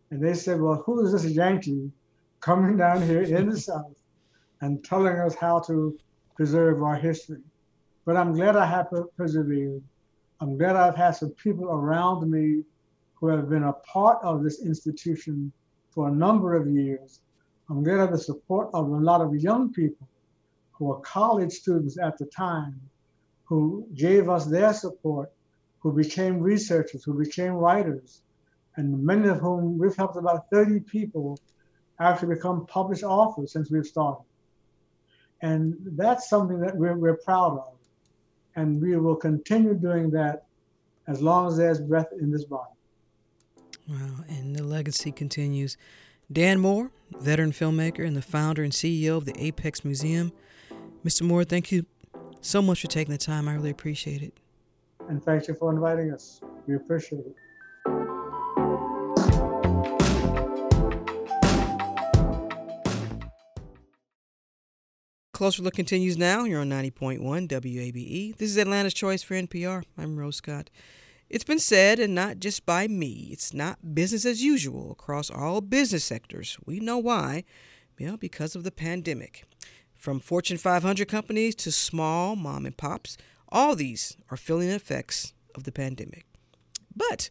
[0.09, 1.91] And they said, well, who is this Yankee
[2.39, 4.01] coming down here in the South
[4.61, 5.97] and telling us how to
[6.35, 7.41] preserve our history?
[8.05, 9.83] But I'm glad I have persevered
[10.39, 12.61] I'm glad I've had some people around me
[13.15, 15.51] who have been a part of this institution
[15.89, 17.21] for a number of years.
[17.69, 20.07] I'm glad of the support of a lot of young people
[20.73, 22.79] who were college students at the time,
[23.47, 25.31] who gave us their support,
[25.79, 28.21] who became researchers, who became writers,
[28.75, 31.39] and many of whom we've helped about 30 people
[31.99, 34.23] actually become published authors since we've started.
[35.41, 37.77] And that's something that we're, we're proud of
[38.57, 40.45] and we will continue doing that
[41.07, 42.73] as long as there's breath in this body.
[43.87, 45.77] Wow, and the legacy continues.
[46.29, 50.33] Dan Moore, veteran filmmaker and the founder and CEO of the Apex Museum.
[51.05, 51.21] Mr.
[51.21, 51.85] Moore, thank you
[52.47, 53.47] so much for taking the time.
[53.47, 54.33] I really appreciate it.
[55.09, 56.41] And thank you for inviting us.
[56.65, 57.35] We appreciate it.
[65.33, 66.45] Closer Look continues now.
[66.45, 68.37] You're on 90.1 WABE.
[68.37, 69.83] This is Atlanta's Choice for NPR.
[69.97, 70.71] I'm Rose Scott.
[71.29, 75.61] It's been said, and not just by me, it's not business as usual across all
[75.61, 76.57] business sectors.
[76.65, 77.43] We know why.
[77.99, 79.43] Well, because of the pandemic.
[79.97, 83.17] From Fortune 500 companies to small mom and pops,
[83.49, 86.25] all these are feeling the effects of the pandemic.
[86.95, 87.29] But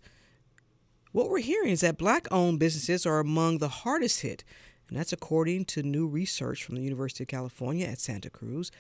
[1.13, 4.45] what we're hearing is that black owned businesses are among the hardest hit
[4.89, 8.71] and that's according to new research from the University of California at Santa Cruz.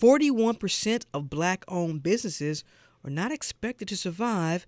[0.00, 2.64] 41% of black owned businesses
[3.04, 4.66] are not expected to survive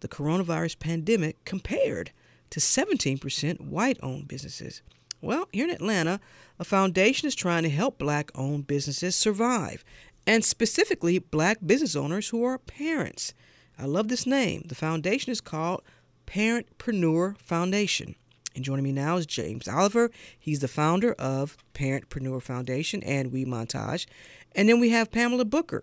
[0.00, 2.12] the coronavirus pandemic compared
[2.50, 4.82] to 17% white owned businesses.
[5.26, 6.20] Well, here in Atlanta,
[6.60, 9.84] a foundation is trying to help black owned businesses survive,
[10.24, 13.34] and specifically black business owners who are parents.
[13.76, 14.62] I love this name.
[14.68, 15.82] The foundation is called
[16.28, 18.14] Parentpreneur Foundation.
[18.54, 20.12] And joining me now is James Oliver.
[20.38, 24.06] He's the founder of Parentpreneur Foundation and We Montage.
[24.54, 25.82] And then we have Pamela Booker,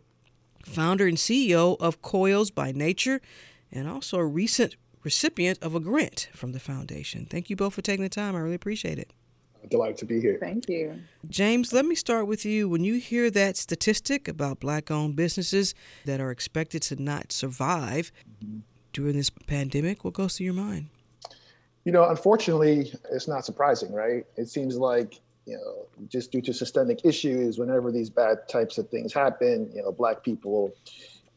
[0.64, 3.20] founder and CEO of Coils by Nature,
[3.74, 7.26] and also a recent recipient of a grant from the foundation.
[7.26, 8.38] Thank you both for taking the time.
[8.38, 9.12] I really appreciate it.
[9.70, 10.38] Delighted to be here.
[10.40, 11.00] Thank you.
[11.30, 12.68] James, let me start with you.
[12.68, 15.74] When you hear that statistic about black owned businesses
[16.06, 18.12] that are expected to not survive
[18.92, 20.90] during this pandemic, what goes through your mind?
[21.86, 24.26] You know, unfortunately, it's not surprising, right?
[24.36, 28.90] It seems like, you know, just due to systemic issues, whenever these bad types of
[28.90, 30.74] things happen, you know, Black people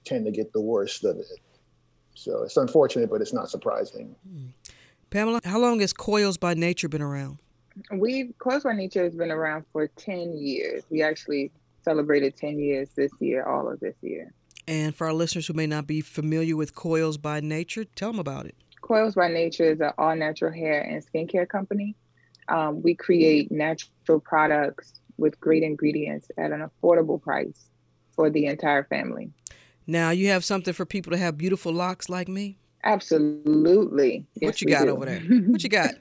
[0.04, 1.40] tend to get the worst of it.
[2.14, 4.14] So it's unfortunate, but it's not surprising.
[4.28, 4.46] Hmm.
[5.10, 7.38] Pamela, how long has Coils by Nature been around?
[7.92, 10.84] We Coils by Nature has been around for 10 years.
[10.90, 11.52] We actually
[11.84, 14.32] celebrated 10 years this year, all of this year.
[14.68, 18.18] And for our listeners who may not be familiar with Coils by Nature, tell them
[18.18, 18.56] about it.
[18.80, 21.94] Coils by Nature is an all natural hair and skincare company.
[22.48, 27.66] Um, we create natural products with great ingredients at an affordable price
[28.14, 29.30] for the entire family.
[29.86, 32.58] Now, you have something for people to have beautiful locks like me?
[32.86, 34.24] Absolutely.
[34.36, 34.90] Yes, what you got do.
[34.90, 35.20] over there?
[35.48, 35.94] What you got?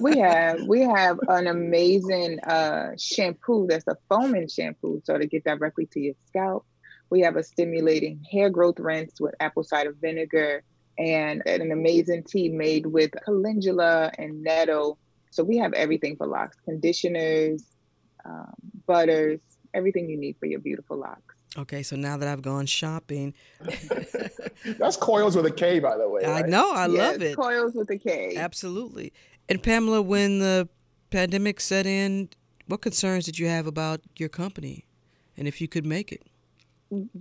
[0.00, 5.44] we have we have an amazing uh, shampoo that's a foaming shampoo, so to get
[5.44, 6.66] directly to your scalp.
[7.10, 10.64] We have a stimulating hair growth rinse with apple cider vinegar
[10.98, 14.98] and an amazing tea made with calendula and nettle.
[15.30, 17.64] So we have everything for locks conditioners,
[18.24, 18.54] um,
[18.86, 19.40] butters,
[19.74, 21.31] everything you need for your beautiful locks.
[21.58, 23.34] Okay, so now that I've gone shopping,
[24.78, 26.22] that's coils with a K, by the way.
[26.24, 26.44] Right?
[26.44, 27.36] I know, I yes, love it.
[27.36, 28.36] Coils with a K.
[28.36, 29.12] Absolutely.
[29.48, 30.68] And Pamela, when the
[31.10, 32.30] pandemic set in,
[32.66, 34.86] what concerns did you have about your company,
[35.36, 36.26] and if you could make it?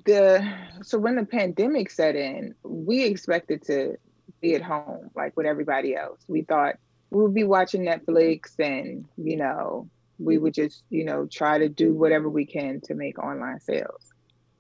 [0.04, 3.96] the so when the pandemic set in, we expected to
[4.42, 6.20] be at home like with everybody else.
[6.28, 6.76] We thought
[7.10, 11.70] we would be watching Netflix and, you know, we would just, you know, try to
[11.70, 14.14] do whatever we can to make online sales.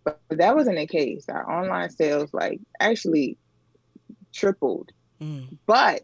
[0.04, 1.26] But that wasn't the case.
[1.30, 3.38] Our online sales like actually
[4.34, 4.92] tripled.
[5.22, 5.58] Mm.
[5.66, 6.04] But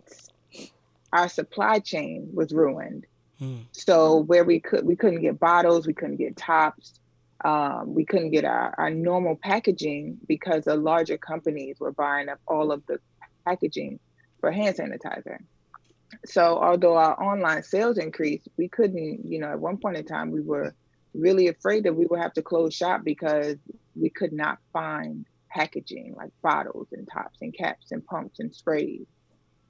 [1.13, 3.05] our supply chain was ruined.
[3.41, 3.65] Mm.
[3.71, 6.99] So where we could we couldn't get bottles, we couldn't get tops,
[7.45, 12.39] um, we couldn't get our, our normal packaging because the larger companies were buying up
[12.47, 12.99] all of the
[13.45, 13.99] packaging
[14.39, 15.37] for hand sanitizer.
[16.25, 20.31] So although our online sales increased, we couldn't, you know, at one point in time
[20.31, 20.73] we were
[21.13, 23.55] really afraid that we would have to close shop because
[23.95, 29.05] we could not find packaging like bottles and tops and caps and pumps and sprays.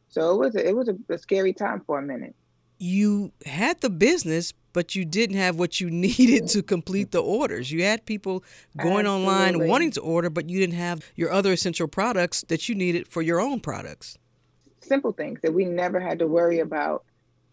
[0.10, 2.36] So it was a, it was a, a scary time for a minute.
[2.80, 7.72] You had the business, but you didn't have what you needed to complete the orders.
[7.72, 8.44] You had people
[8.78, 9.28] going Absolutely.
[9.28, 13.08] online wanting to order, but you didn't have your other essential products that you needed
[13.08, 14.18] for your own products.
[14.82, 17.04] Simple things that we never had to worry about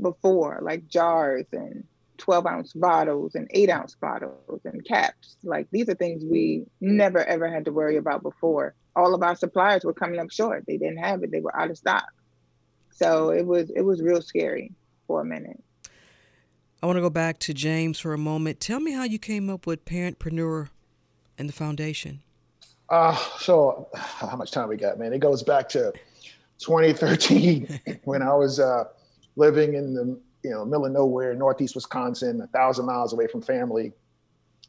[0.00, 1.84] before, like jars and
[2.18, 5.36] 12 ounce bottles and 8 ounce bottles and caps.
[5.42, 8.74] Like these are things we never ever had to worry about before.
[8.96, 10.64] All of our suppliers were coming up short.
[10.66, 11.30] They didn't have it.
[11.32, 12.08] They were out of stock.
[12.90, 14.72] So it was it was real scary
[15.06, 15.62] for a minute.
[16.82, 18.60] I want to go back to James for a moment.
[18.60, 20.68] Tell me how you came up with Parentpreneur
[21.38, 22.20] and the foundation.
[22.90, 25.12] Uh, so how much time we got, man?
[25.12, 25.92] It goes back to
[26.58, 28.84] 2013 when I was uh,
[29.36, 33.40] living in the you know, middle of nowhere, northeast Wisconsin, a thousand miles away from
[33.40, 33.92] family.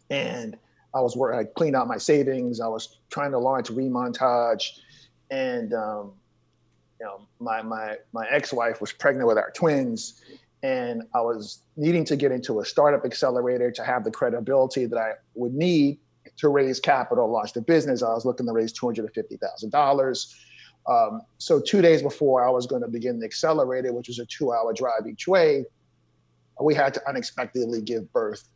[0.10, 0.58] And
[0.94, 2.62] I was working, I cleaned out my savings.
[2.62, 4.80] I was trying to launch We Montage.
[5.30, 6.14] And, um,
[7.00, 10.22] you know, my, my, my ex-wife was pregnant with our twins
[10.64, 14.98] and I was needing to get into a startup accelerator to have the credibility that
[14.98, 16.00] I would need
[16.38, 18.02] to raise capital, launch the business.
[18.02, 20.36] I was looking to raise $250,000
[20.88, 21.22] um.
[21.38, 24.74] So two days before I was going to begin the accelerator, which was a two-hour
[24.74, 25.66] drive each way,
[26.62, 28.48] we had to unexpectedly give birth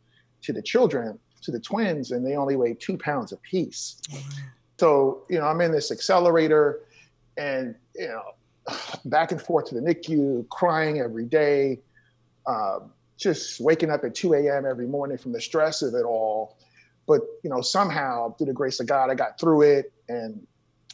[0.42, 1.18] to the children.
[1.42, 3.96] to the twins, and they only weigh two pounds apiece.
[4.78, 6.80] So, you know, I'm in this accelerator
[7.36, 8.22] and, you know,
[9.06, 11.80] back and forth to the NICU, crying every day,
[12.46, 12.80] uh,
[13.16, 14.66] just waking up at 2 a.m.
[14.66, 16.56] every morning from the stress of it all.
[17.06, 19.92] But, you know, somehow, through the grace of God, I got through it.
[20.08, 20.46] And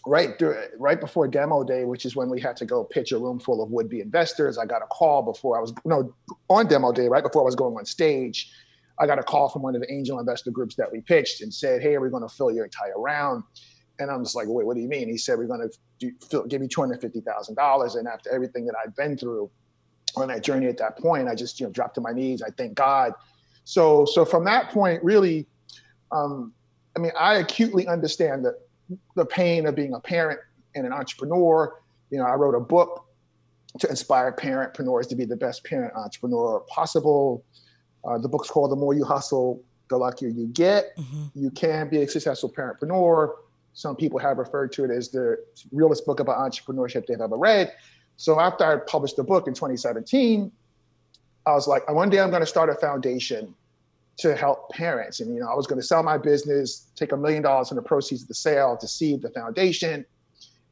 [0.07, 0.41] right
[0.79, 3.63] right before demo day, which is when we had to go pitch a room full
[3.63, 6.15] of would-be investors, I got a call before I was, no,
[6.49, 8.51] on demo day, right before I was going on stage,
[8.99, 11.53] I got a call from one of the angel investor groups that we pitched and
[11.53, 13.43] said, hey, are we going to fill your entire round?
[13.99, 15.09] And I'm just like, wait, what do you mean?
[15.09, 16.13] He said, we're going to
[16.49, 17.97] give you $250,000.
[17.97, 19.51] And after everything that I'd been through
[20.17, 22.43] on that journey at that point, I just, you know, dropped to my knees.
[22.43, 23.13] I thank God.
[23.65, 25.47] So, so from that point, really,
[26.13, 26.53] um,
[26.97, 28.57] I mean, I acutely understand the,
[29.15, 30.41] the pain of being a parent
[30.75, 31.75] and an entrepreneur.
[32.11, 33.05] You know, I wrote a book
[33.81, 37.45] to inspire parentpreneurs to be the best parent entrepreneur possible.
[38.05, 40.97] Uh, the book's called The More You Hustle, The Luckier You Get.
[40.97, 41.25] Mm-hmm.
[41.35, 43.33] You can be a successful parentpreneur.
[43.75, 45.37] Some people have referred to it as the
[45.73, 47.73] realest book about entrepreneurship they've ever read.
[48.17, 50.51] So after I published the book in 2017,
[51.45, 53.55] I was like, one day I'm going to start a foundation
[54.19, 55.21] to help parents.
[55.21, 57.77] And you know, I was going to sell my business, take a million dollars from
[57.77, 60.05] the proceeds of the sale to seed the foundation.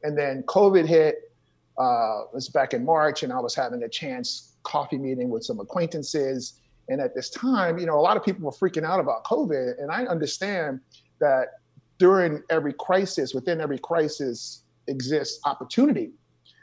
[0.03, 1.31] And then COVID hit.
[1.77, 5.43] Uh, it was back in March, and I was having a chance coffee meeting with
[5.43, 6.59] some acquaintances.
[6.87, 9.81] And at this time, you know, a lot of people were freaking out about COVID,
[9.81, 10.79] and I understand
[11.19, 11.59] that
[11.97, 16.11] during every crisis, within every crisis exists opportunity.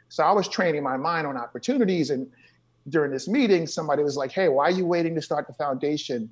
[0.09, 2.11] So I was training my mind on opportunities.
[2.11, 2.31] And
[2.89, 6.29] during this meeting, somebody was like, Hey, why are you waiting to start the foundation?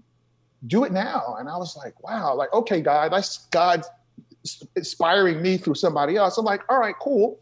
[0.66, 1.36] Do it now.
[1.38, 3.84] And I was like, Wow, like, okay, God, that's God
[4.76, 6.38] inspiring me through somebody else.
[6.38, 7.38] I'm like, All right, cool.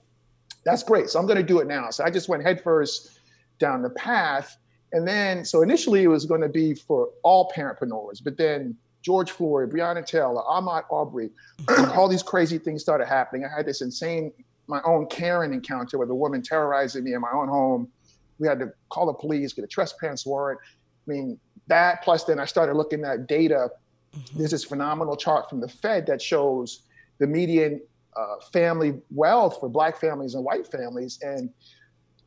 [0.65, 1.09] That's great.
[1.09, 1.91] So I'm going to do it now.
[1.91, 3.21] So I just went headfirst
[3.59, 4.59] down the path.
[4.93, 9.31] And then, so initially it was going to be for all parentpreneurs, but then George
[9.31, 11.31] Floyd, Breonna Taylor, Ahmaud Arbery,
[11.95, 13.45] all these crazy things started happening.
[13.45, 14.33] I had this insane,
[14.67, 17.89] my own Karen encounter with a woman terrorizing me in my own home.
[18.39, 20.61] We had to call the police, get a trespass warrant.
[21.07, 21.39] I mean,
[21.69, 23.71] that plus then I started looking at data.
[24.17, 24.39] Mm-hmm.
[24.39, 26.83] There's this phenomenal chart from the Fed that shows
[27.19, 27.81] the median
[28.17, 31.19] uh, family wealth for black families and white families.
[31.23, 31.51] And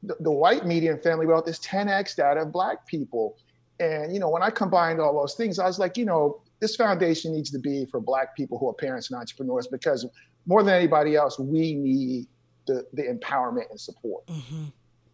[0.03, 3.37] the, the white median family wealth is 10x that of black people.
[3.79, 6.75] And, you know, when I combined all those things, I was like, you know, this
[6.75, 10.05] foundation needs to be for Black people who are parents and entrepreneurs because
[10.45, 12.27] more than anybody else, we need
[12.67, 14.25] the, the empowerment and support.
[14.27, 14.65] Mm-hmm.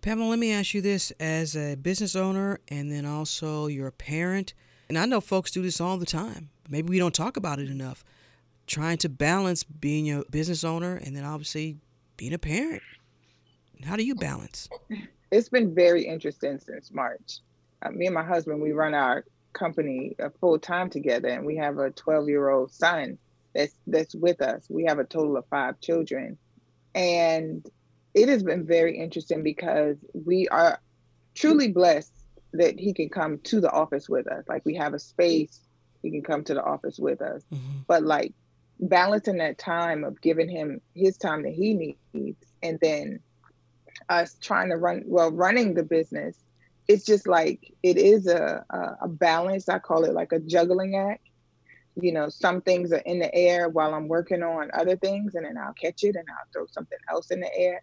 [0.01, 3.91] Pamela, let me ask you this as a business owner and then also you're a
[3.91, 4.53] parent.
[4.89, 6.49] And I know folks do this all the time.
[6.69, 8.03] Maybe we don't talk about it enough.
[8.67, 11.77] Trying to balance being a business owner and then obviously
[12.15, 12.83] being a parent.
[13.85, 14.69] How do you balance?
[15.31, 17.39] It's been very interesting since March.
[17.81, 21.57] Uh, me and my husband, we run our company uh, full time together, and we
[21.57, 23.17] have a 12 year old son
[23.53, 24.65] that's that's with us.
[24.69, 26.37] We have a total of five children,
[26.95, 27.65] and
[28.17, 30.79] it has been very interesting because we are
[31.35, 32.13] truly blessed
[32.53, 34.43] that he can come to the office with us.
[34.47, 35.61] Like we have a space,
[36.01, 37.43] he can come to the office with us.
[37.53, 37.79] Mm-hmm.
[37.87, 38.33] But like
[38.79, 43.19] balancing that time of giving him his time that he needs, and then
[44.09, 46.37] us trying to run well running the business
[46.87, 49.67] it's just like it is a, a, a balance.
[49.69, 51.23] I call it like a juggling act.
[51.99, 55.45] You know, some things are in the air while I'm working on other things, and
[55.45, 57.81] then I'll catch it and I'll throw something else in the air.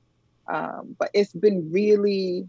[0.48, 2.48] Um, but it's been really,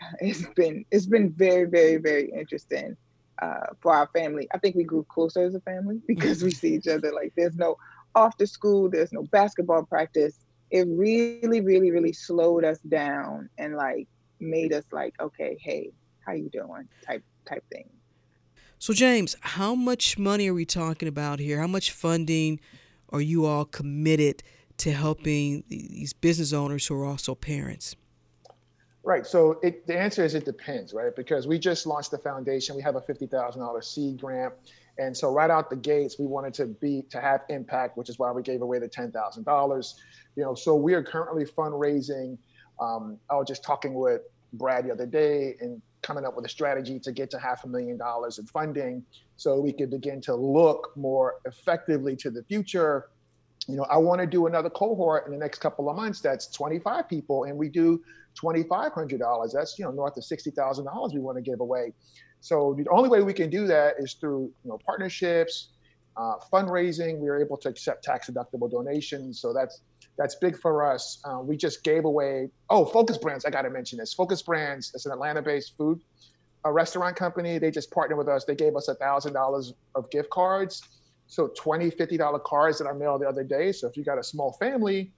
[0.20, 2.96] it's been it's been very very very interesting
[3.40, 4.48] uh, for our family.
[4.52, 7.12] I think we grew closer as a family because we see each other.
[7.12, 7.76] Like there's no
[8.14, 10.38] after school, there's no basketball practice.
[10.70, 14.06] It really really really slowed us down and like
[14.38, 15.92] made us like, okay, hey,
[16.24, 16.88] how you doing?
[17.04, 17.88] Type type thing.
[18.78, 21.58] So James, how much money are we talking about here?
[21.58, 22.60] How much funding
[23.10, 24.42] are you all committed
[24.80, 27.96] to helping these business owners who are also parents?
[29.02, 29.26] Right.
[29.26, 31.14] So it, the answer is it depends, right?
[31.16, 32.76] Because we just launched the foundation.
[32.76, 34.52] We have a fifty thousand dollars seed grant,
[34.98, 38.18] and so right out the gates, we wanted to be to have impact, which is
[38.18, 39.96] why we gave away the ten thousand dollars.
[40.36, 42.36] You know, so we are currently fundraising
[42.80, 44.22] um, I was just talking with
[44.54, 47.68] Brad the other day and coming up with a strategy to get to half a
[47.68, 49.04] million dollars in funding
[49.36, 53.10] so we could begin to look more effectively to the future.
[53.70, 56.46] You know, I want to do another cohort in the next couple of months that's
[56.48, 58.02] 25 people and we do
[58.42, 59.52] $2,500.
[59.52, 61.92] That's, you know, north of $60,000 we want to give away.
[62.40, 65.70] So the only way we can do that is through, you know, partnerships,
[66.16, 67.18] uh, fundraising.
[67.18, 69.40] We are able to accept tax deductible donations.
[69.40, 69.82] So that's
[70.18, 71.20] that's big for us.
[71.24, 74.12] Uh, we just gave away, oh, Focus Brands, I got to mention this.
[74.12, 76.00] Focus Brands is an Atlanta based food
[76.64, 77.58] a restaurant company.
[77.58, 78.44] They just partnered with us.
[78.44, 80.82] They gave us a thousand dollars of gift cards.
[81.30, 83.70] So 20 $50 cards that I mailed the other day.
[83.70, 85.12] So if you got a small family,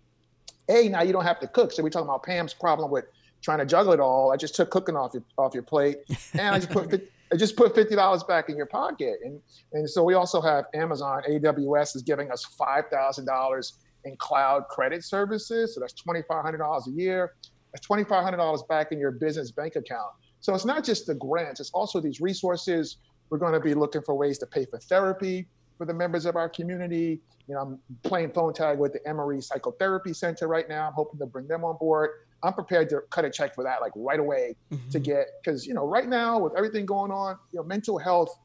[0.69, 1.73] A, now you don't have to cook.
[1.73, 3.07] So we're talking about Pam's problem with
[3.41, 4.31] trying to juggle it all.
[4.31, 5.99] I just took cooking off your off your plate
[6.35, 9.21] and I just put I just put fifty dollars back in your pocket.
[9.25, 9.41] And
[9.73, 14.69] and so we also have Amazon, AWS is giving us five thousand dollars in cloud
[14.69, 15.75] credit services.
[15.75, 17.33] So that's twenty five hundred dollars a year.
[17.73, 20.13] That's twenty five hundred dollars back in your business bank account.
[20.41, 22.99] So it's not just the grants, it's also these resources.
[23.31, 25.49] We're going to be looking for ways to pay for therapy
[25.79, 27.21] for the members of our community.
[27.49, 30.87] You know, I'm playing phone tag with the Emory Psychotherapy Center right now.
[30.87, 32.11] I'm hoping to bring them on board.
[32.43, 34.89] I'm prepared to cut a check for that like right away mm-hmm.
[34.91, 38.37] to get because you know right now with everything going on, you know, mental health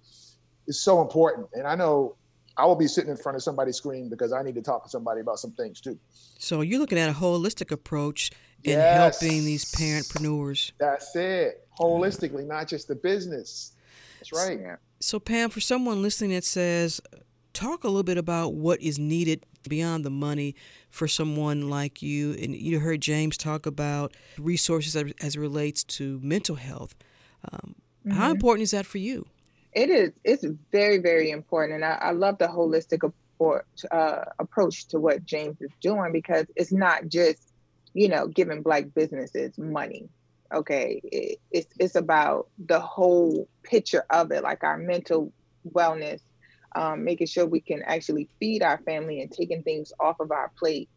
[0.68, 1.48] is so important.
[1.54, 2.16] And I know
[2.58, 4.90] I will be sitting in front of somebody's screen because I need to talk to
[4.90, 5.98] somebody about some things too.
[6.40, 8.32] So you're looking at a holistic approach
[8.64, 9.22] in yes.
[9.22, 10.72] helping these parentpreneurs.
[10.80, 11.68] That's it.
[11.80, 13.74] Holistically, not just the business.
[14.20, 14.78] That's right.
[15.08, 16.99] So Pam, for someone listening that says,
[17.53, 20.53] talk a little bit about what is needed beyond the money
[20.89, 22.34] for someone like you.
[22.34, 26.93] And you heard James talk about resources as, as it relates to mental health.
[27.49, 28.18] Um, mm-hmm.
[28.18, 29.26] How important is that for you?
[29.72, 30.12] It is.
[30.26, 30.43] It's
[30.74, 31.76] very, very important.
[31.76, 36.47] And I, I love the holistic approach, uh, approach to what James is doing because
[36.58, 37.53] it's not just,
[37.93, 40.10] you know, giving Black businesses money.
[40.54, 41.02] Okay.
[41.04, 45.32] It, it's, it's about the whole picture of it, like our mental
[45.70, 46.22] wellness,
[46.76, 50.52] um, making sure we can actually feed our family and taking things off of our
[50.58, 50.89] plate.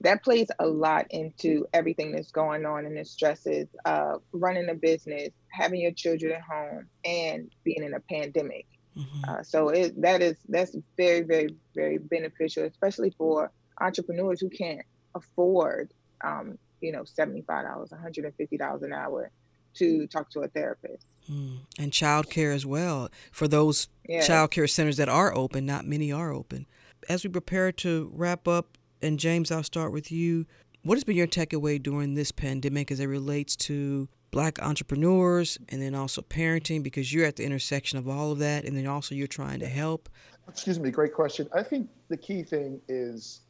[0.00, 4.74] That plays a lot into everything that's going on and the stresses of running a
[4.74, 8.66] business, having your children at home, and being in a pandemic.
[8.96, 9.30] Mm-hmm.
[9.30, 14.82] Uh, so it, that is that's very very very beneficial, especially for entrepreneurs who can't
[15.14, 15.92] afford,
[16.24, 19.30] um, you know, seventy five dollars, one hundred and fifty dollars an hour
[19.74, 21.06] to talk to a therapist.
[21.30, 21.60] Mm.
[21.78, 23.08] And childcare as well.
[23.30, 24.28] For those yes.
[24.28, 26.66] childcare centers that are open, not many are open.
[27.08, 30.46] As we prepare to wrap up, and James, I'll start with you.
[30.82, 35.80] What has been your takeaway during this pandemic as it relates to black entrepreneurs and
[35.80, 36.82] then also parenting?
[36.82, 39.68] Because you're at the intersection of all of that, and then also you're trying to
[39.68, 40.08] help.
[40.48, 41.48] Excuse me, great question.
[41.54, 43.41] I think the key thing is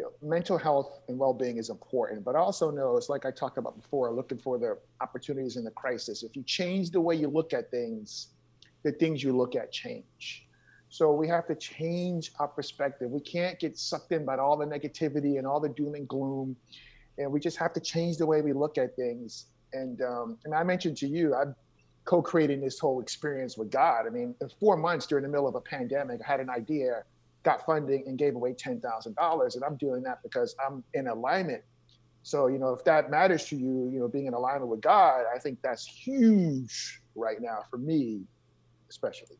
[0.00, 3.30] you know, mental health and well-being is important, but I also know it's like I
[3.30, 6.22] talked about before, looking for the opportunities in the crisis.
[6.22, 8.28] If you change the way you look at things,
[8.82, 10.46] the things you look at change.
[10.88, 13.10] So we have to change our perspective.
[13.10, 16.56] We can't get sucked in by all the negativity and all the doom and gloom,
[17.18, 19.48] and we just have to change the way we look at things.
[19.74, 21.54] And um, and I mentioned to you, I'm
[22.06, 24.06] co-creating this whole experience with God.
[24.06, 27.04] I mean, in four months during the middle of a pandemic, I had an idea
[27.42, 29.54] got funding and gave away $10,000.
[29.54, 31.62] And I'm doing that because I'm in alignment.
[32.22, 35.24] So, you know, if that matters to you, you know, being in alignment with God,
[35.34, 38.22] I think that's huge right now for me,
[38.90, 39.36] especially.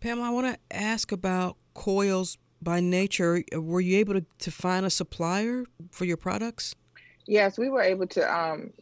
[0.00, 3.42] Pamela, I want to ask about coils by nature.
[3.52, 6.74] Were you able to, to find a supplier for your products?
[7.26, 8.72] Yes, we were able to um,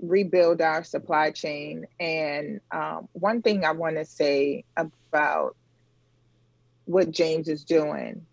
[0.00, 1.86] rebuild our supply chain.
[2.00, 5.56] And um, one thing I want to say about
[6.84, 8.24] what James is doing.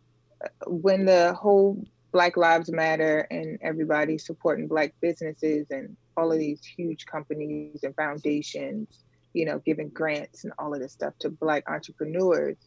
[0.67, 6.63] When the whole Black Lives Matter and everybody supporting Black businesses and all of these
[6.63, 8.87] huge companies and foundations,
[9.33, 12.57] you know, giving grants and all of this stuff to Black entrepreneurs,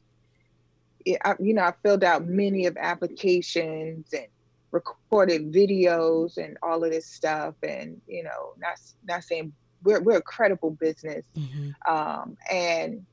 [1.05, 4.27] it, I, you know, I filled out many of applications and
[4.71, 9.53] recorded videos and all of this stuff, and you know, not not saying
[9.83, 11.93] we're we're a credible business, mm-hmm.
[11.93, 13.05] um, and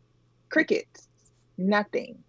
[0.50, 1.08] crickets,
[1.58, 2.24] nothing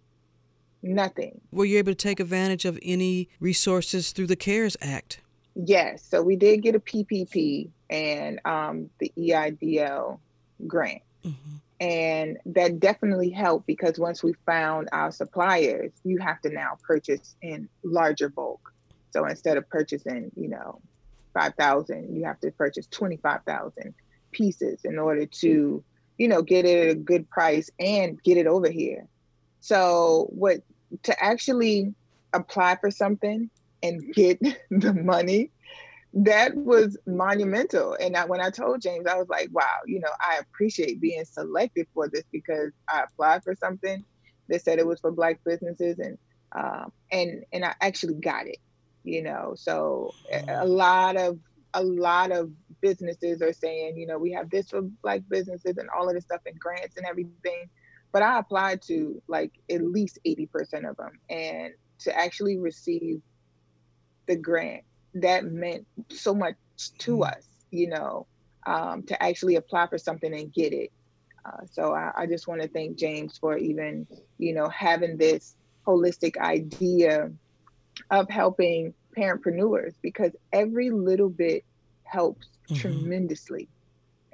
[0.83, 1.39] Nothing.
[1.51, 5.19] Were you able to take advantage of any resources through the CARES Act?
[5.55, 6.03] Yes.
[6.03, 10.19] So we did get a PPP and um, the EIDL
[10.67, 11.01] grant.
[11.25, 11.55] Mm-hmm.
[11.81, 17.35] And that definitely helped because once we found our suppliers, you have to now purchase
[17.41, 18.71] in larger bulk.
[19.11, 20.79] So instead of purchasing, you know,
[21.33, 23.93] 5,000, you have to purchase 25,000
[24.31, 25.83] pieces in order to,
[26.17, 29.07] you know, get it at a good price and get it over here.
[29.61, 30.61] So what
[31.03, 31.95] to actually
[32.33, 33.49] apply for something
[33.83, 34.39] and get
[34.71, 35.51] the money,
[36.13, 37.95] that was monumental.
[37.99, 41.25] And I, when I told James, I was like, wow, you know, I appreciate being
[41.25, 44.03] selected for this because I applied for something
[44.49, 46.17] They said it was for black businesses and
[46.53, 48.57] um, and and I actually got it,
[49.03, 49.53] you know.
[49.57, 50.15] So
[50.47, 51.39] a lot of
[51.73, 52.51] a lot of
[52.81, 56.25] businesses are saying, you know, we have this for black businesses and all of this
[56.25, 57.69] stuff and grants and everything
[58.11, 61.19] but I applied to like at least 80% of them.
[61.29, 63.21] And to actually receive
[64.27, 64.83] the grant,
[65.15, 66.55] that meant so much
[66.99, 67.27] to mm.
[67.27, 68.27] us, you know.
[68.65, 70.91] um, to actually apply for something and get it.
[71.43, 74.05] Uh, so I, I just want to thank James for even,
[74.37, 75.55] you know, having this
[75.87, 77.31] holistic idea
[78.11, 81.65] of helping parentpreneurs because every little bit
[82.03, 82.75] helps mm-hmm.
[82.75, 83.67] tremendously.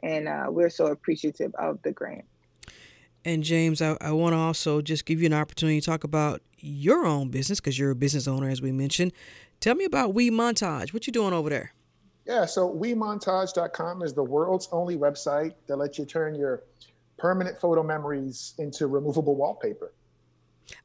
[0.03, 2.25] And uh, we're so appreciative of the grant.
[3.27, 6.41] And James, I, I want to also just give you an opportunity to talk about
[6.59, 9.11] your own business because you're a business owner, as we mentioned.
[9.59, 10.93] Tell me about We Montage.
[10.93, 11.73] What you doing over there?
[12.25, 16.63] Yeah, so wemontage.com is the world's only website that lets you turn your
[17.17, 19.91] permanent photo memories into removable wallpaper.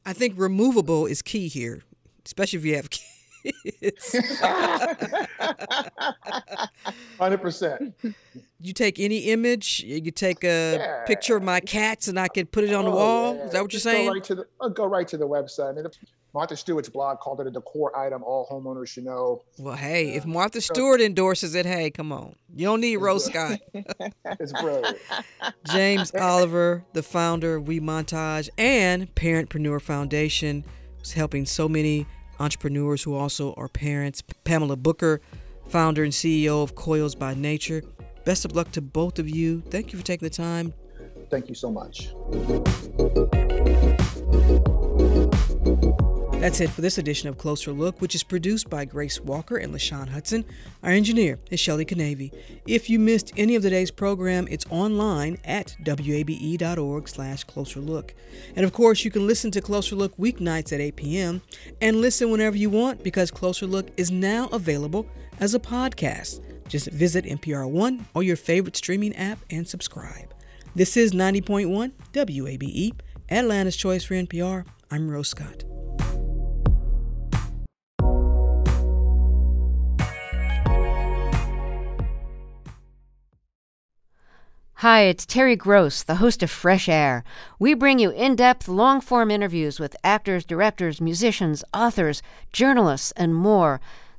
[0.05, 1.81] I think removable is key here,
[2.25, 4.15] especially if you have kids.
[7.17, 7.95] Hundred percent.
[8.65, 11.03] You take any image, you take a yeah.
[11.05, 13.35] picture of my cats, and I can put it on oh, the wall.
[13.35, 13.43] Yeah.
[13.43, 14.07] Is that what Just you're saying?
[14.07, 15.71] Go right to the uh, go right to the website.
[15.71, 15.85] I mean,
[16.33, 19.43] Martha Stewart's blog called it a decor item all homeowners should know.
[19.59, 22.35] Well, hey, if Martha Stewart endorses it, hey, come on.
[22.55, 23.59] You don't need Rose Scott.
[23.73, 24.97] it's brilliant.
[25.65, 30.63] James Oliver, the founder of We Montage and Parentpreneur Foundation,
[31.03, 32.07] is helping so many
[32.39, 34.23] entrepreneurs who also are parents.
[34.43, 35.21] Pamela Booker,
[35.67, 37.83] founder and CEO of Coils by Nature.
[38.25, 39.61] Best of luck to both of you.
[39.69, 40.73] Thank you for taking the time.
[41.29, 42.09] Thank you so much.
[46.43, 49.73] That's it for this edition of Closer Look, which is produced by Grace Walker and
[49.73, 50.43] LaShawn Hudson.
[50.83, 52.33] Our engineer is Shelley Canavy.
[52.67, 58.13] If you missed any of today's program, it's online at wabe.org slash closer look.
[58.57, 61.41] And of course, you can listen to Closer Look weeknights at 8 p.m.
[61.79, 65.07] and listen whenever you want because Closer Look is now available
[65.39, 66.41] as a podcast.
[66.67, 70.33] Just visit NPR One or your favorite streaming app and subscribe.
[70.75, 72.93] This is 90.1 WABE,
[73.29, 74.65] Atlanta's Choice for NPR.
[74.89, 75.63] I'm Rose Scott.
[84.83, 87.23] Hi, it's Terry Gross, the host of Fresh Air.
[87.57, 93.33] We bring you in depth, long form interviews with actors, directors, musicians, authors, journalists, and
[93.33, 93.79] more.